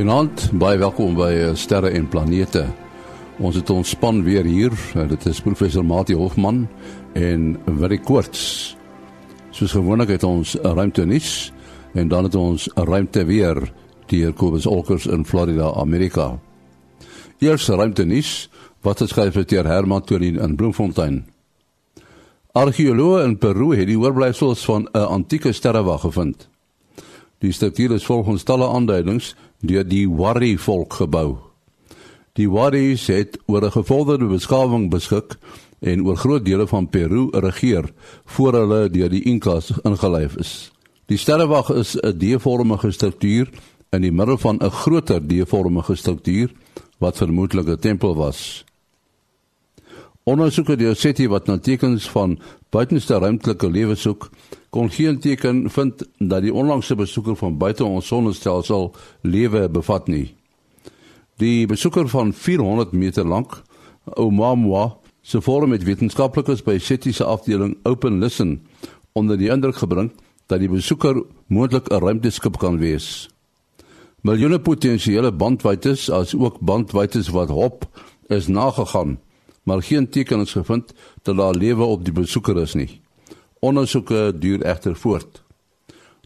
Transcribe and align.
Goeienaand, 0.00 0.46
baie 0.56 0.78
welkom 0.80 1.10
by 1.12 1.26
eh, 1.28 1.48
Sterre 1.60 1.90
en 1.92 2.06
Planete. 2.08 2.62
Ons 3.36 3.58
het 3.58 3.68
ons 3.68 3.90
span 3.92 4.22
weer 4.24 4.46
hier. 4.48 4.72
Eh, 4.96 5.02
dit 5.10 5.26
is 5.28 5.42
professor 5.44 5.84
Mati 5.84 6.14
Hofman 6.16 6.62
en 7.20 7.42
Willie 7.66 7.98
Koorts. 8.00 8.78
Soos 9.52 9.74
gewoonlik 9.76 10.14
het 10.14 10.24
ons 10.24 10.56
'n 10.56 10.72
ruimte 10.72 11.04
nuus 11.04 11.52
en 11.92 12.08
dan 12.08 12.24
het 12.24 12.34
ons 12.34 12.70
'n 12.72 12.80
ruimte 12.80 13.24
weer 13.24 13.72
deur 14.06 14.32
Kobus 14.32 14.66
Olkers 14.66 15.06
in 15.06 15.26
Florida, 15.26 15.68
Amerika. 15.74 16.40
Eers 17.38 17.68
ruimte 17.68 18.04
nuus 18.04 18.48
wat 18.80 19.00
geskryf 19.04 19.34
het 19.34 19.48
deur 19.48 19.66
Herman 19.66 20.04
Torin 20.04 20.40
in 20.40 20.56
Bloemfontein. 20.56 21.26
Argeoloë 22.52 23.24
in 23.24 23.38
Peru 23.38 23.76
het 23.76 23.86
die 23.86 23.98
oorblyfsels 23.98 24.64
van 24.64 24.88
'n 24.92 24.98
antieke 24.98 25.52
sterrewag 25.52 26.00
gevind. 26.00 26.48
Die 27.38 27.52
struktuur 27.52 27.92
is 27.92 28.04
volgens 28.04 28.42
talle 28.42 28.68
aanduidings 28.68 29.34
deur 29.60 29.84
die 29.84 30.08
Wari 30.08 30.56
volk 30.58 30.92
gebou. 30.92 31.50
Die 32.38 32.48
Waris 32.48 33.06
het 33.06 33.38
oor 33.46 33.64
'n 33.64 33.70
gevorderde 33.70 34.26
beskawing 34.26 34.90
beskik 34.90 35.36
en 35.80 36.06
oor 36.06 36.16
groot 36.16 36.44
dele 36.44 36.66
van 36.66 36.88
Peru 36.88 37.28
regeer 37.32 37.92
voor 38.24 38.52
hulle 38.52 38.90
deur 38.90 39.08
die 39.08 39.22
Inkas 39.22 39.72
ingelyf 39.82 40.36
is. 40.36 40.72
Die 41.06 41.18
sterrewag 41.18 41.70
is 41.70 41.96
'n 41.96 42.18
D-vormige 42.18 42.90
struktuur 42.90 43.48
in 43.90 44.02
die 44.02 44.12
middel 44.12 44.38
van 44.38 44.56
'n 44.60 44.70
groter 44.70 45.20
D-vormige 45.26 45.94
struktuur 45.94 46.50
wat 46.98 47.16
vermoedelik 47.16 47.68
'n 47.68 47.78
tempel 47.80 48.14
was. 48.14 48.64
Ondersoeke 50.30 50.76
deur 50.78 50.94
SETI 50.94 51.24
wat 51.26 51.48
na 51.48 51.56
tekens 51.58 52.04
van 52.10 52.36
buitenste 52.70 53.16
ruimtelike 53.18 53.66
lewe 53.66 53.96
soek, 53.98 54.28
kon 54.70 54.90
geen 54.94 55.16
teken 55.18 55.64
vind 55.74 56.04
dat 56.18 56.44
die 56.44 56.52
onlangse 56.54 56.94
besoeker 56.94 57.34
van 57.36 57.56
buite 57.58 57.82
ons 57.84 58.06
sonnestelsel 58.06 58.92
lewe 59.26 59.64
bevat 59.74 60.06
nie. 60.06 60.28
Die 61.42 61.66
besoeker 61.66 62.06
van 62.12 62.30
400 62.32 62.92
meter 62.92 63.26
lank, 63.26 63.56
Oumuamua, 64.14 64.84
se 65.22 65.40
forum 65.42 65.74
met 65.74 65.82
wetenskaplikes 65.88 66.62
by 66.62 66.76
SETI 66.78 67.12
se 67.12 67.26
afdeling 67.26 67.74
Open 67.82 68.20
Listen 68.22 68.60
onder 69.18 69.38
die 69.38 69.50
indruk 69.50 69.80
gebring 69.82 70.12
dat 70.46 70.62
die 70.62 70.70
besoeker 70.70 71.24
moontlik 71.46 71.90
'n 71.90 72.04
ruimteskip 72.04 72.58
kan 72.58 72.78
wees. 72.78 73.26
Miljoene 74.22 74.60
potensiële 74.60 75.32
bandwytes 75.32 76.10
as 76.10 76.34
ook 76.34 76.60
bandwytes 76.60 77.28
wat 77.28 77.48
hop 77.48 77.88
is 78.28 78.46
nagegaan 78.46 79.18
maar 79.62 79.82
geen 79.82 80.08
teken 80.08 80.40
is 80.40 80.52
gevind 80.52 80.92
dat 81.22 81.36
daar 81.36 81.54
lewe 81.54 81.84
op 81.84 82.04
die 82.04 82.12
besoeker 82.12 82.56
is 82.62 82.74
nie. 82.74 83.00
Ondersoeke 83.58 84.32
duur 84.38 84.62
egter 84.62 84.96
voort. 84.96 85.42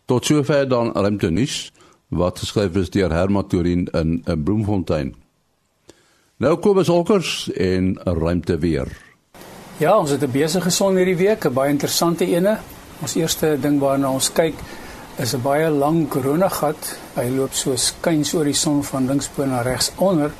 Tot 0.05 0.25
sover 0.25 0.69
dan 0.69 0.93
ruimte 0.93 1.31
nuus 1.31 1.73
wat 2.09 2.39
geskryf 2.39 2.77
is 2.77 2.91
deur 2.91 3.13
Herman 3.13 3.47
Torin 3.49 3.89
in 3.93 4.23
in 4.27 4.43
Bloemfontein. 4.43 5.15
Nou 6.37 6.57
kom 6.59 6.79
ons 6.79 6.89
olkers 6.89 7.51
en 7.53 7.99
'n 8.05 8.19
ruimte 8.19 8.59
weer. 8.59 8.89
Ja, 9.77 9.99
ons 9.99 10.11
het 10.11 10.23
'n 10.23 10.31
besige 10.31 10.71
son 10.71 10.97
hierdie 10.97 11.17
week, 11.17 11.45
'n 11.45 11.53
baie 11.53 11.71
interessante 11.71 12.27
ene. 12.27 12.59
Ons 13.01 13.15
eerste 13.15 13.59
ding 13.61 13.81
waarna 13.81 14.11
ons 14.11 14.33
kyk 14.33 14.55
is 15.19 15.35
'n 15.35 15.43
baie 15.43 15.71
lang 15.71 16.09
koronagat. 16.09 16.99
Hy 17.15 17.29
loop 17.29 17.53
so 17.53 17.77
skuins 17.77 18.35
oor 18.35 18.45
die 18.45 18.55
son 18.55 18.85
van 18.85 19.07
linksbo 19.07 19.45
na 19.45 19.63
regs 19.63 19.93
onder. 19.97 20.31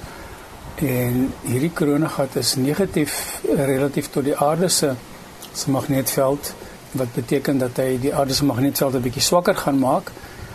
En 0.83 1.33
hierdie 1.47 1.71
koronagat 1.71 2.37
is 2.37 2.55
negatief 2.59 3.41
relatief 3.47 4.09
tot 4.11 4.25
die 4.27 4.37
aarde 4.37 4.69
se 4.69 4.95
se 5.55 5.71
magnetveld 5.71 6.55
wat 6.99 7.13
beteken 7.15 7.59
dat 7.59 7.77
hy 7.79 7.99
die 8.03 8.15
aarde 8.15 8.35
se 8.35 8.45
magnetveld 8.45 8.95
'n 8.95 9.03
bietjie 9.03 9.23
swakker 9.23 9.55
gaan 9.55 9.79
maak. 9.79 10.11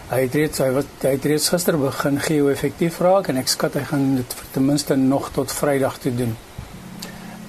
Hy 0.10 0.20
het 0.22 0.34
reeds 0.36 0.58
hy 0.58 0.70
wat 0.72 0.86
hy 1.02 1.10
het 1.16 1.26
reeds 1.26 1.50
gister 1.50 1.78
begin 1.78 2.20
geo-effektief 2.20 3.00
raak 3.00 3.28
en 3.28 3.38
ek 3.38 3.48
skat 3.48 3.74
hy 3.74 3.84
gaan 3.84 4.16
dit 4.16 4.36
ten 4.52 4.66
minste 4.66 4.96
nog 4.96 5.30
tot 5.32 5.52
Vrydag 5.52 5.98
toe 5.98 6.16
doen. 6.16 6.36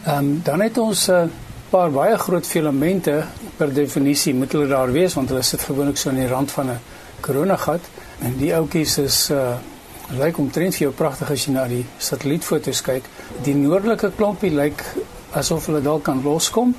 Ehm 0.05 0.19
um, 0.19 0.41
dan 0.45 0.61
het 0.61 0.79
ons 0.79 1.09
'n 1.09 1.13
uh, 1.13 1.29
paar 1.71 1.91
baie 1.91 2.17
groot 2.19 2.47
filamente 2.47 3.25
per 3.57 3.75
definisie 3.75 4.35
moet 4.35 4.53
hulle 4.53 4.67
daar 4.67 4.93
wees 4.93 5.15
want 5.15 5.29
hulle 5.29 5.43
sit 5.43 5.63
gewoonlik 5.63 5.97
so 5.97 6.09
aan 6.09 6.17
die 6.17 6.29
rand 6.29 6.51
van 6.51 6.71
'n 6.71 6.81
koronagat 7.21 7.81
en 8.19 8.37
die 8.37 8.55
ouetjies 8.55 8.99
is 8.99 9.31
uh 9.31 9.55
lyk 10.19 10.39
omtrent 10.43 10.75
vir 10.75 10.89
jou 10.89 10.93
pragtig 10.97 11.31
as 11.31 11.47
jy 11.47 11.53
na 11.55 11.67
die 11.71 11.85
satellietfoto's 12.03 12.83
kyk. 12.83 13.07
Die 13.47 13.55
noordelike 13.55 14.11
klompie 14.17 14.51
lyk 14.51 14.83
asof 15.39 15.69
hulle 15.71 15.83
dalk 15.85 16.05
kan 16.09 16.23
loskom. 16.25 16.75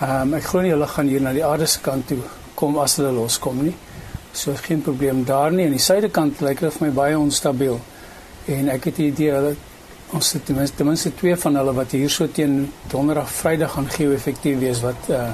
Ehm 0.00 0.32
um, 0.32 0.34
ek 0.36 0.50
glo 0.50 0.62
nie 0.64 0.74
hulle 0.74 0.88
gaan 0.90 1.08
hier 1.08 1.22
na 1.24 1.32
die 1.32 1.44
aarde 1.46 1.66
se 1.66 1.80
kant 1.80 2.08
toe 2.08 2.18
kom 2.54 2.78
as 2.78 2.98
hulle 3.00 3.12
loskom 3.16 3.62
nie. 3.64 3.74
So 4.32 4.54
geen 4.66 4.82
probleem 4.82 5.24
daar 5.24 5.52
nie. 5.52 5.66
Aan 5.66 5.76
die 5.76 5.86
suidekant 5.86 6.40
lyk 6.40 6.60
dit 6.60 6.76
vir 6.76 6.86
my 6.86 6.92
baie 6.96 7.18
onstabiel. 7.18 7.80
En 8.48 8.68
ek 8.68 8.90
het 8.90 9.00
die 9.00 9.08
idee 9.12 9.32
hulle 9.32 9.54
ons 10.12 10.32
het 10.32 10.44
ten 10.44 10.58
minste 10.58 10.76
ten 10.76 10.86
minste 10.86 11.14
twee 11.16 11.36
van 11.36 11.56
hulle 11.56 11.72
wat 11.72 11.94
hier 11.96 12.10
so 12.10 12.28
teen 12.28 12.66
donderdag 12.92 13.30
Vrydag 13.32 13.72
gaan 13.78 13.88
geo-effektief 13.88 14.60
wees 14.60 14.84
wat 14.84 15.10
uh 15.10 15.30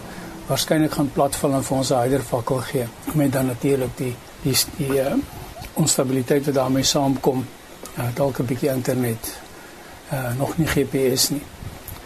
waarskynlik 0.48 0.94
gaan 0.96 1.10
platval 1.12 1.58
en 1.58 1.64
vir 1.64 1.76
ons 1.76 1.90
'n 1.90 1.98
hydervakkel 2.02 2.60
gee. 2.70 2.86
Met 3.14 3.32
dan 3.32 3.46
natuurlik 3.46 3.96
die 3.96 4.14
die 4.42 4.54
die 4.78 5.00
uh, 5.00 5.12
onstabiliteit 5.78 6.44
wat 6.44 6.54
daarmee 6.54 6.82
saamkom. 6.82 7.46
Uh, 7.98 8.04
dalk 8.14 8.38
'n 8.38 8.44
bietjie 8.44 8.70
internet. 8.70 9.38
Uh 10.12 10.38
nog 10.38 10.58
nie 10.58 10.66
GPS 10.66 11.28
nie. 11.28 11.42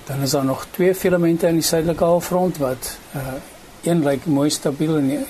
Dan 0.05 0.21
is 0.21 0.31
daar 0.31 0.45
nog 0.45 0.67
twee 0.71 0.95
filamente 0.95 1.47
in 1.47 1.55
die 1.55 1.63
suidelike 1.63 2.05
halfrond 2.05 2.59
wat 2.59 2.99
uh 3.15 3.21
een 3.83 4.03
lyk 4.03 4.27
mooi 4.27 4.51
stabiel 4.51 4.97
en 4.97 5.27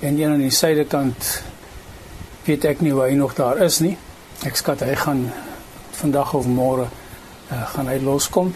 en 0.00 0.18
een 0.18 0.30
aan 0.30 0.38
die 0.38 0.50
suidekant 0.50 1.42
weet 2.44 2.64
ek 2.64 2.80
nie 2.80 2.94
waar 2.94 3.08
hy 3.08 3.14
nog 3.14 3.34
daar 3.34 3.58
is 3.58 3.78
nie. 3.78 3.96
Ek 4.44 4.56
skat 4.56 4.80
hy 4.80 4.94
gaan 4.94 5.32
vandag 5.90 6.34
of 6.34 6.46
môre 6.46 6.86
uh 7.50 7.66
gaan 7.74 7.88
hy 7.88 7.98
loskom. 7.98 8.54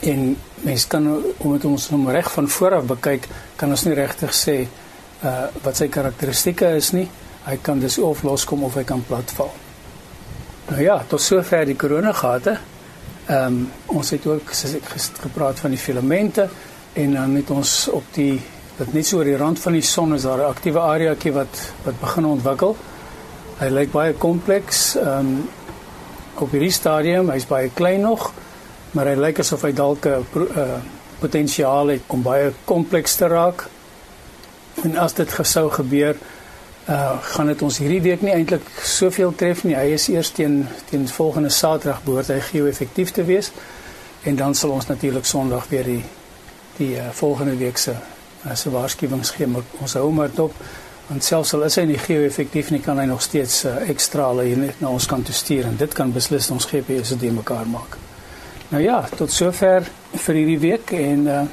En 0.00 0.36
mens 0.54 0.86
kan 0.86 1.22
om 1.38 1.52
dit 1.52 1.64
ons 1.64 1.88
hom 1.88 2.10
reg 2.10 2.32
van 2.32 2.48
voor 2.48 2.74
af 2.74 2.84
bekyk, 2.84 3.28
kan 3.56 3.70
ons 3.70 3.84
nie 3.84 3.94
regtig 3.94 4.34
sê 4.34 4.66
uh 5.22 5.46
wat 5.62 5.76
sy 5.76 5.88
karakteristikke 5.88 6.76
is 6.76 6.92
nie 6.92 7.08
hy 7.48 7.56
kan 7.62 7.80
dus 7.80 7.98
of 7.98 8.22
loskom 8.22 8.62
of 8.64 8.74
hy 8.76 8.84
kan 8.84 9.02
platval. 9.08 9.52
Nou 10.68 10.82
ja, 10.82 10.98
tot 11.08 11.22
sover 11.24 11.64
die 11.64 11.76
koronagate. 11.76 12.58
Ehm 13.28 13.46
um, 13.46 13.70
ons 13.86 14.10
het 14.10 14.26
ook 14.26 14.52
gepraat 15.22 15.60
van 15.60 15.70
die 15.70 15.80
filamente 15.80 16.48
en 16.92 17.12
dan 17.12 17.34
het 17.34 17.50
ons 17.50 17.88
op 17.88 18.04
die 18.12 18.40
dat 18.78 18.92
net 18.92 19.06
so 19.06 19.18
oor 19.18 19.26
die 19.26 19.36
rand 19.36 19.58
van 19.58 19.72
die 19.72 19.82
son 19.82 20.14
is 20.14 20.22
daar 20.22 20.38
'n 20.38 20.52
aktiewe 20.54 20.80
areaetjie 20.80 21.32
wat 21.32 21.72
wat 21.84 22.00
begin 22.00 22.26
ontwikkel. 22.26 22.76
Hy 23.58 23.68
lyk 23.68 23.92
baie 23.92 24.12
kompleks. 24.12 24.96
Ehm 24.96 25.18
um, 25.18 25.48
op 26.38 26.50
hierdie 26.50 26.72
stadium, 26.72 27.30
hy's 27.30 27.46
baie 27.46 27.70
klein 27.74 28.00
nog, 28.00 28.32
maar 28.90 29.06
hy 29.06 29.14
lyk 29.14 29.38
asof 29.38 29.62
hy 29.62 29.72
dalk 29.72 30.06
'n 30.06 30.24
uh, 30.34 30.78
potensiaal 31.18 31.86
het 31.86 32.02
om 32.06 32.22
baie 32.22 32.52
kompleks 32.64 33.16
te 33.16 33.26
raak. 33.26 33.66
En 34.82 34.96
as 34.96 35.14
dit 35.14 35.32
gesou 35.32 35.70
gebeur, 35.70 36.16
uh 36.88 37.16
gaan 37.20 37.46
dit 37.46 37.62
ons 37.62 37.78
hierdie 37.78 38.00
week 38.00 38.22
nie 38.24 38.32
eintlik 38.32 38.64
soveel 38.82 39.34
tref 39.36 39.64
nie. 39.64 39.76
Hy 39.76 39.92
is 39.92 40.08
eers 40.08 40.30
teen 40.32 40.62
teen 40.90 41.08
volgende 41.08 41.50
Saterdag 41.52 42.02
behoort 42.04 42.32
hy 42.32 42.40
geo-effektief 42.40 43.12
te 43.12 43.24
wees. 43.28 43.52
En 44.24 44.36
dan 44.36 44.54
sal 44.54 44.70
ons 44.70 44.86
natuurlik 44.86 45.24
Sondag 45.24 45.68
weer 45.68 45.84
die 45.84 46.04
die 46.78 46.94
uh, 46.96 47.10
volgende 47.12 47.56
week 47.56 47.76
se 47.76 47.92
uh, 47.92 48.54
se 48.54 48.70
waarskuwings 48.70 49.30
gee. 49.30 49.46
Maar 49.46 49.62
ons 49.80 49.94
hou 49.98 50.10
maar 50.12 50.30
dop 50.34 50.54
want 51.08 51.24
selfs 51.24 51.54
al 51.56 51.64
is 51.64 51.76
hy 51.80 51.86
nie 51.88 51.98
geo-effektief 51.98 52.68
nie, 52.70 52.82
kan 52.84 52.98
hy 53.00 53.06
nog 53.08 53.22
steeds 53.24 53.62
uh, 53.64 53.78
ekstra 53.88 54.26
hulle 54.28 54.44
hier 54.44 54.58
net 54.60 54.80
na 54.84 54.90
ons 54.92 55.06
kant 55.08 55.24
toe 55.24 55.34
stuur 55.34 55.64
en 55.64 55.76
dit 55.80 55.94
kan 55.96 56.12
beslis 56.12 56.50
ons 56.52 56.66
GPS 56.68 57.14
se 57.14 57.30
mekaar 57.32 57.68
maak. 57.68 57.96
Nou 58.68 58.82
ja, 58.84 59.00
tot 59.16 59.32
sover 59.32 59.88
vir 60.12 60.40
hierdie 60.40 60.58
week 60.60 60.92
en 60.92 61.24
uh, 61.26 61.44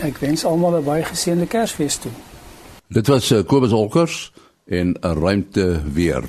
ek 0.00 0.20
wens 0.24 0.46
almal 0.48 0.78
'n 0.80 0.84
baie 0.84 1.04
geseënde 1.04 1.46
Kersfees 1.46 1.98
toe. 2.00 2.12
Dit 2.88 3.08
was 3.12 3.30
uh, 3.32 3.44
Kobus 3.44 3.72
Olkers 3.72 4.32
en 4.72 4.96
'n 5.00 5.14
ruimte 5.20 5.82
weer. 5.92 6.24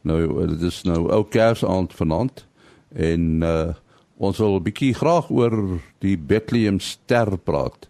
Nou 0.00 0.46
dit 0.46 0.62
is 0.62 0.82
nou 0.82 1.10
ou 1.12 1.24
Kersaand 1.24 1.94
vanaand 1.94 2.46
en 2.92 3.42
uh, 3.42 3.74
ons 4.16 4.38
wil 4.38 4.56
'n 4.56 4.62
bietjie 4.62 4.94
graag 4.94 5.30
oor 5.30 5.80
die 5.98 6.18
Bethlehem 6.18 6.80
ster 6.80 7.38
praat. 7.38 7.88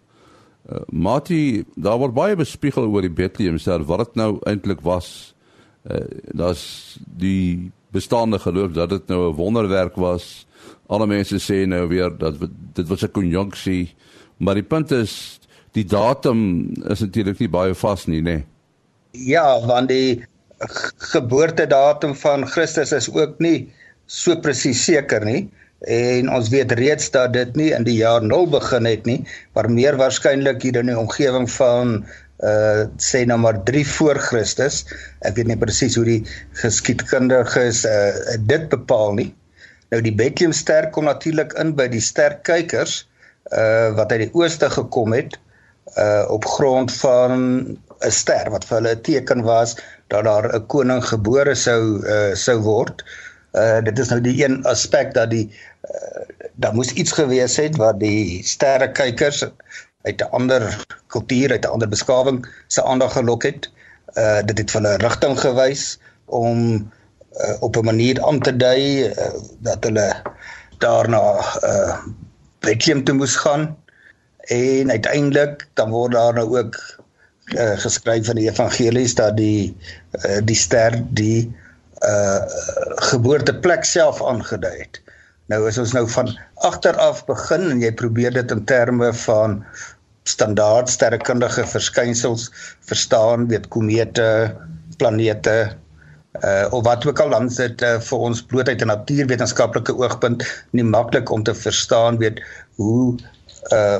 Uh, 0.69 0.79
Mati, 0.91 1.65
daar 1.75 1.97
word 1.97 2.13
baie 2.13 2.35
bespiegel 2.35 2.87
oor 2.87 3.01
die 3.01 3.17
Bethlehem 3.21 3.57
ster 3.57 3.83
wat 3.83 3.99
dit 3.99 4.15
nou 4.15 4.39
eintlik 4.45 4.81
was. 4.81 5.33
Uh, 5.83 5.97
Daar's 6.31 6.97
die 7.17 7.71
bestaande 7.91 8.39
geloof 8.39 8.71
dat 8.71 8.89
dit 8.89 9.07
nou 9.07 9.31
'n 9.31 9.35
wonderwerk 9.35 9.95
was. 9.95 10.47
Alle 10.87 11.07
mense 11.07 11.39
sê 11.39 11.67
nou 11.67 11.87
weer 11.87 12.17
dat 12.17 12.35
dit 12.73 12.87
was 12.87 13.03
'n 13.03 13.11
konjunksie, 13.11 13.95
maar 14.37 14.53
die 14.53 14.63
punt 14.63 14.91
is 14.91 15.39
die 15.71 15.85
datum 15.85 16.71
is 16.87 16.99
natuurlik 16.99 17.39
nie 17.39 17.49
baie 17.49 17.75
vas 17.75 18.05
nie, 18.05 18.21
nê. 18.21 18.23
Nee. 18.23 18.45
Ja, 19.11 19.59
want 19.65 19.89
die 19.89 20.25
geboortedatum 21.11 22.15
van 22.15 22.47
Christus 22.47 22.91
is 22.91 23.09
ook 23.13 23.39
nie 23.39 23.71
so 24.05 24.35
presies 24.43 24.83
seker 24.85 25.23
nie 25.25 25.47
en 25.87 26.27
ons 26.29 26.49
weet 26.51 26.73
reeds 26.75 27.07
dat 27.13 27.33
dit 27.33 27.55
nie 27.55 27.69
in 27.71 27.85
die 27.87 27.95
jaar 28.01 28.21
0 28.21 28.49
begin 28.51 28.85
het 28.85 29.05
nie, 29.07 29.21
maar 29.55 29.69
meer 29.71 29.95
waarskynlik 29.95 30.61
hier 30.61 30.81
in 30.81 30.91
die 30.91 30.97
omgewing 30.97 31.47
van 31.55 32.01
uh 32.39 32.85
sê 33.03 33.25
nou 33.27 33.35
maar 33.39 33.57
3 33.67 33.83
voor 33.87 34.15
Christus. 34.23 34.85
Ek 35.27 35.35
weet 35.35 35.49
nie 35.49 35.57
presies 35.59 35.97
hoe 35.99 36.05
die 36.07 36.21
geskiedkundiges 36.61 37.83
uh 37.87 38.37
dit 38.47 38.69
bepaal 38.71 39.17
nie. 39.17 39.33
Nou 39.91 39.99
die 40.05 40.15
Bethlehem 40.15 40.53
ster 40.55 40.87
kom 40.95 41.09
natuurlik 41.09 41.55
in 41.59 41.73
by 41.75 41.89
die 41.91 42.03
sterkykers 42.03 43.01
uh 43.51 43.91
wat 43.97 44.11
uit 44.15 44.27
die 44.27 44.33
ooste 44.39 44.69
gekom 44.71 45.15
het 45.17 45.35
uh 45.97 46.23
op 46.31 46.47
grond 46.47 46.93
van 47.01 47.75
'n 48.07 48.11
ster 48.11 48.49
wat 48.53 48.65
vir 48.67 48.77
hulle 48.77 48.93
'n 48.95 49.01
teken 49.07 49.41
was 49.43 49.75
dat 50.13 50.23
daar 50.23 50.45
'n 50.55 50.67
koning 50.73 51.03
gebore 51.03 51.55
sou 51.55 51.81
uh 52.15 52.35
sou 52.35 52.57
word. 52.67 53.03
Uh 53.53 53.81
dit 53.81 53.99
is 53.99 54.09
nou 54.09 54.21
die 54.21 54.37
een 54.43 54.63
aspek 54.65 55.13
dat 55.13 55.29
die 55.29 55.47
uh, 55.49 56.23
daar 56.55 56.75
moes 56.75 56.93
iets 56.93 57.11
gewees 57.11 57.57
het 57.57 57.75
wat 57.75 57.99
die 57.99 58.43
sterrekykers 58.43 59.43
uit 60.07 60.21
'n 60.21 60.31
ander 60.31 60.63
kultuur, 61.07 61.51
uit 61.51 61.65
'n 61.65 61.73
ander 61.75 61.89
beskawing 61.89 62.45
se 62.67 62.83
aandag 62.83 63.13
gelok 63.13 63.43
het. 63.43 63.69
Uh 64.15 64.41
dit 64.45 64.57
het 64.57 64.73
hulle 64.73 64.95
rigting 64.97 65.39
gewys 65.39 65.99
om 66.25 66.91
uh, 67.33 67.55
op 67.59 67.75
'n 67.75 67.85
manier 67.85 68.23
aan 68.23 68.39
te 68.39 68.55
dui 68.55 69.11
uh, 69.11 69.33
dat 69.59 69.83
hulle 69.83 70.09
daarna 70.77 71.23
uh 71.63 71.97
Bethlehem 72.59 73.03
toe 73.03 73.15
moes 73.15 73.35
gaan 73.35 73.77
en 74.39 74.91
uiteindelik 74.91 75.67
dan 75.73 75.89
word 75.89 76.11
daar 76.11 76.33
nou 76.33 76.57
ook 76.57 76.99
uh, 77.57 77.75
geskryf 77.81 78.29
in 78.29 78.39
die 78.41 78.49
evangelies 78.49 79.15
dat 79.15 79.37
die 79.37 79.75
uh, 80.25 80.39
die 80.43 80.57
ster 80.57 80.97
die 81.17 81.49
uh 82.05 82.39
geboorteplek 83.09 83.83
self 83.83 84.21
aangedui 84.23 84.75
het. 84.77 85.01
Nou 85.51 85.65
as 85.67 85.79
ons 85.81 85.91
nou 85.95 86.05
van 86.07 86.29
agteraf 86.67 87.25
begin 87.27 87.65
en 87.73 87.81
jy 87.83 87.91
probeer 87.91 88.31
dit 88.35 88.51
in 88.55 88.63
terme 88.69 89.11
van 89.25 89.59
standaard 90.29 90.89
sterrekundige 90.91 91.65
verskynsels 91.67 92.49
verstaan, 92.87 93.47
weet 93.51 93.67
komete, 93.73 94.55
planete 95.01 95.73
uh 96.45 96.67
of 96.71 96.83
wat 96.85 97.05
ook 97.07 97.19
al 97.19 97.33
dan 97.33 97.49
sit 97.49 97.81
uh, 97.81 97.97
vir 97.99 98.25
ons 98.29 98.41
bloot 98.51 98.69
uit 98.69 98.81
'n 98.81 98.91
natuurwetenskaplike 98.93 99.95
oogpunt 99.97 100.45
nie 100.71 100.85
maklik 100.85 101.31
om 101.31 101.43
te 101.43 101.55
verstaan 101.55 102.17
weet 102.21 102.39
hoe 102.77 103.17
uh 103.73 103.99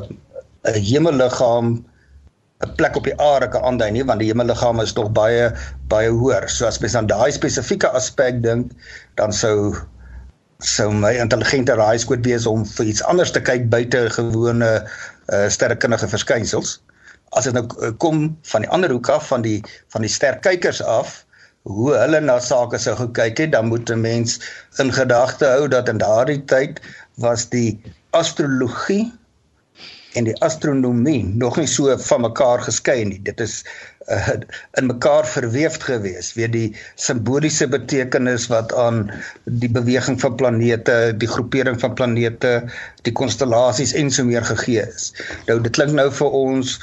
'n 0.64 0.80
hemelliggaam 0.80 1.86
'n 2.66 2.76
plek 2.76 2.96
op 3.00 3.06
die 3.08 3.16
aarde 3.24 3.48
kan 3.52 3.64
aandui 3.68 3.88
nie 3.96 4.02
want 4.08 4.20
die 4.20 4.28
hemelliggaam 4.30 4.82
is 4.84 4.92
tog 4.96 5.12
baie 5.18 5.44
baie 5.92 6.10
hoër. 6.22 6.48
So 6.52 6.66
as 6.68 6.80
mens 6.84 6.96
aan 7.00 7.08
daai 7.08 7.32
spesifieke 7.32 7.92
aspek 8.00 8.42
dink, 8.44 8.74
dan 9.22 9.32
sou 9.34 9.76
sou 10.72 10.90
my 10.92 11.14
intelligente 11.24 11.78
raaiskoot 11.80 12.26
wees 12.28 12.48
om 12.52 12.66
vir 12.68 12.92
iets 12.92 13.04
anders 13.14 13.32
te 13.32 13.42
kyk 13.50 13.70
buite 13.76 14.02
gewone 14.18 14.72
uh, 14.76 15.48
sterrekundige 15.56 16.10
verskynsels. 16.12 16.74
As 17.40 17.48
dit 17.48 17.56
nou 17.56 17.64
uh, 17.80 17.94
kom 18.04 18.26
van 18.52 18.68
die 18.68 18.72
ander 18.76 18.92
hoek 18.92 19.08
af 19.16 19.32
van 19.32 19.46
die 19.48 19.62
van 19.96 20.04
die 20.04 20.12
sterkykers 20.12 20.84
af, 20.84 21.22
hoe 21.70 21.94
hulle 21.96 22.20
na 22.20 22.40
sake 22.44 22.82
sou 22.84 22.98
gekyk 23.00 23.40
het, 23.46 23.54
dan 23.56 23.72
moet 23.72 23.88
'n 23.88 24.04
mens 24.04 24.36
in 24.84 24.92
gedagte 24.92 25.48
hou 25.48 25.72
dat 25.72 25.88
in 25.88 26.04
daardie 26.04 26.44
tyd 26.44 26.84
was 27.24 27.48
die 27.56 27.80
astrologie 28.12 29.06
en 30.18 30.26
die 30.26 30.36
astronomie 30.46 31.22
nog 31.38 31.58
nie 31.58 31.68
so 31.70 31.94
van 32.02 32.24
mekaar 32.26 32.64
geskei 32.66 33.04
nie. 33.06 33.20
Dit 33.26 33.42
is 33.44 33.60
uh, 34.10 34.32
in 34.80 34.90
mekaar 34.90 35.28
verweefd 35.28 35.86
gewees. 35.86 36.32
Weer 36.38 36.52
die 36.52 36.70
simboliese 36.96 37.68
betekenis 37.70 38.48
wat 38.50 38.74
aan 38.74 39.06
die 39.44 39.70
beweging 39.70 40.20
van 40.22 40.36
planete, 40.36 41.14
die 41.22 41.30
groepering 41.30 41.80
van 41.82 41.94
planete, 41.94 42.56
die 43.06 43.14
konstellasies 43.14 43.94
en 43.94 44.10
so 44.12 44.26
meer 44.26 44.46
gegee 44.50 44.88
is. 44.88 45.12
Nou 45.48 45.60
dit 45.62 45.74
klink 45.78 45.94
nou 45.94 46.10
vir 46.22 46.42
ons 46.44 46.78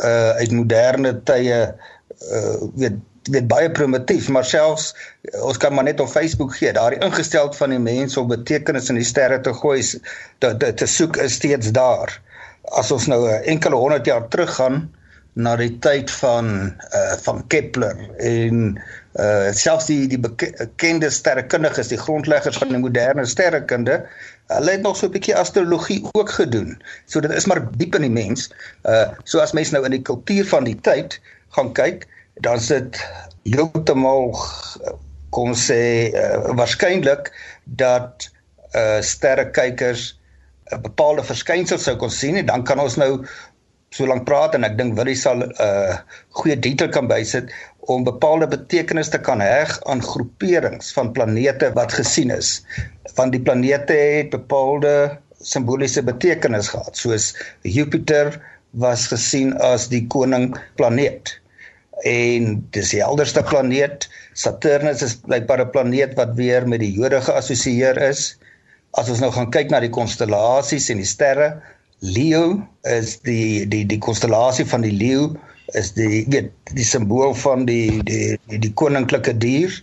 uh 0.00 0.38
uit 0.38 0.52
moderne 0.54 1.16
tye 1.28 1.56
uh 1.68 2.58
weet 2.78 3.00
dit 3.22 3.46
baie 3.46 3.68
primitief 3.70 4.28
maar 4.34 4.46
selfs 4.46 4.88
ons 5.46 5.58
kan 5.62 5.74
maar 5.74 5.84
net 5.86 6.00
op 6.02 6.10
Facebook 6.10 6.56
gee 6.58 6.72
daardie 6.74 7.02
ingesteld 7.06 7.54
van 7.58 7.70
die 7.70 7.78
mense 7.82 8.18
om 8.20 8.30
betekenis 8.30 8.90
in 8.90 8.98
die 8.98 9.06
sterre 9.06 9.38
te 9.42 9.52
gooi 9.54 9.78
dit 10.42 10.76
te 10.78 10.88
soek 10.90 11.20
is 11.22 11.36
steeds 11.38 11.70
daar. 11.76 12.18
As 12.70 12.90
ons 12.90 13.06
nou 13.06 13.26
'n 13.28 13.42
enkele 13.44 13.76
100 13.76 14.06
jaar 14.06 14.28
teruggaan 14.28 14.90
na 15.34 15.56
die 15.56 15.72
tyd 15.80 16.10
van 16.10 16.76
uh 16.92 17.16
van 17.24 17.46
Kepler 17.46 17.96
en 18.20 18.78
uh 19.20 19.48
selfs 19.56 19.88
die 19.88 20.06
die 20.08 20.20
bekende 20.20 21.10
sterrekundiges, 21.10 21.88
die 21.88 22.00
grondleggers 22.00 22.58
van 22.60 22.68
die 22.68 22.78
moderne 22.78 23.24
sterrekunde, 23.26 24.02
hulle 24.52 24.70
het 24.70 24.82
nog 24.82 24.96
so 24.96 25.06
'n 25.06 25.16
bietjie 25.16 25.36
astrologie 25.36 26.04
ook 26.12 26.30
gedoen. 26.30 26.82
So 27.06 27.20
dit 27.20 27.30
is 27.30 27.46
maar 27.46 27.64
diep 27.76 27.94
in 27.94 28.08
die 28.08 28.10
mens. 28.10 28.50
Uh 28.84 29.08
so 29.24 29.40
as 29.40 29.52
mens 29.52 29.70
nou 29.70 29.84
in 29.84 29.96
die 29.96 30.02
kultuur 30.02 30.46
van 30.46 30.64
die 30.64 30.76
tyd 30.80 31.20
gaan 31.56 31.72
kyk, 31.72 32.06
dan 32.40 32.60
sit 32.60 33.00
heeltemal 33.44 34.36
kom 35.30 35.54
sê 35.56 36.12
uh, 36.12 36.52
waarskynlik 36.56 37.32
dat 37.64 38.28
uh 38.76 39.00
sterrekykers 39.00 40.12
'n 40.72 40.82
bepaalde 40.82 41.24
verskynsel 41.24 41.78
sou 41.78 41.96
kon 41.96 42.10
sien 42.10 42.36
en 42.36 42.46
dan 42.46 42.64
kan 42.64 42.80
ons 42.80 42.96
nou 42.96 43.24
so 43.92 44.06
lank 44.08 44.24
praat 44.28 44.54
en 44.56 44.64
ek 44.64 44.78
dink 44.78 44.96
Willie 44.96 45.18
sal 45.18 45.44
'n 45.44 45.52
uh, 45.60 45.96
goeie 46.38 46.56
detail 46.56 46.90
kan 46.90 47.08
bysit 47.08 47.52
om 47.92 48.04
bepaalde 48.04 48.46
betekenis 48.46 49.10
te 49.12 49.18
kan 49.18 49.40
heg 49.40 49.74
aan 49.90 50.02
groeperings 50.02 50.92
van 50.96 51.12
planete 51.12 51.72
wat 51.74 51.92
gesien 51.92 52.30
is. 52.30 52.62
Want 53.18 53.34
die 53.34 53.42
planete 53.42 53.92
het 53.92 54.30
bepaalde 54.30 55.18
simboliese 55.42 56.02
betekenis 56.02 56.70
gehad, 56.70 56.96
soos 56.96 57.32
Jupiter 57.66 58.38
was 58.70 59.08
gesien 59.10 59.52
as 59.58 59.88
die 59.90 60.06
koning 60.06 60.52
planeet 60.78 61.34
en 62.08 62.54
dis 62.74 62.94
die 62.94 63.02
helderste 63.02 63.42
planeet. 63.46 64.08
Saturnus 64.34 65.02
is 65.02 65.18
blykbaar 65.26 65.66
'n 65.66 65.70
planeet 65.70 66.14
wat 66.14 66.34
weer 66.34 66.66
met 66.68 66.80
die 66.80 66.92
Jode 66.92 67.20
geassosieer 67.20 67.98
is. 68.02 68.36
As 69.00 69.08
ons 69.08 69.22
nou 69.24 69.30
gaan 69.32 69.50
kyk 69.50 69.70
na 69.72 69.80
die 69.80 69.92
konstellasies 69.92 70.90
en 70.92 70.98
die 71.00 71.08
sterre, 71.08 71.54
Leo 72.02 72.60
is 72.82 73.20
die 73.22 73.64
die 73.70 73.84
die 73.86 74.00
konstellasie 74.02 74.66
van 74.66 74.82
die 74.82 74.92
leeu 74.92 75.30
is 75.78 75.92
die 75.94 76.24
weet 76.32 76.50
die 76.76 76.84
simbool 76.84 77.32
van 77.44 77.64
die 77.68 78.02
die 78.08 78.34
die, 78.50 78.58
die 78.58 78.72
koninklike 78.74 79.32
dier 79.38 79.76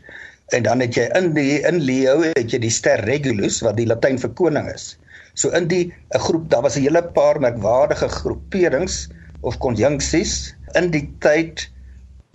en 0.54 0.66
dan 0.68 0.84
het 0.84 0.98
jy 1.00 1.08
in 1.18 1.32
die 1.38 1.62
in 1.70 1.80
Leo 1.88 2.20
het 2.26 2.52
jy 2.54 2.60
die 2.66 2.74
ster 2.74 3.02
Regulus 3.08 3.62
wat 3.66 3.80
die 3.80 3.88
Latyn 3.88 4.20
vir 4.20 4.34
koning 4.36 4.68
is. 4.74 4.92
So 5.34 5.50
in 5.56 5.70
die 5.72 5.94
'n 6.14 6.24
groep 6.28 6.50
daar 6.52 6.68
was 6.68 6.76
'n 6.78 6.84
hele 6.84 7.02
paar 7.02 7.40
merkwaardige 7.40 8.10
groeperings 8.20 9.08
of 9.42 9.58
konjunksies 9.64 10.54
in 10.76 10.92
die 10.92 11.08
tyd 11.24 11.70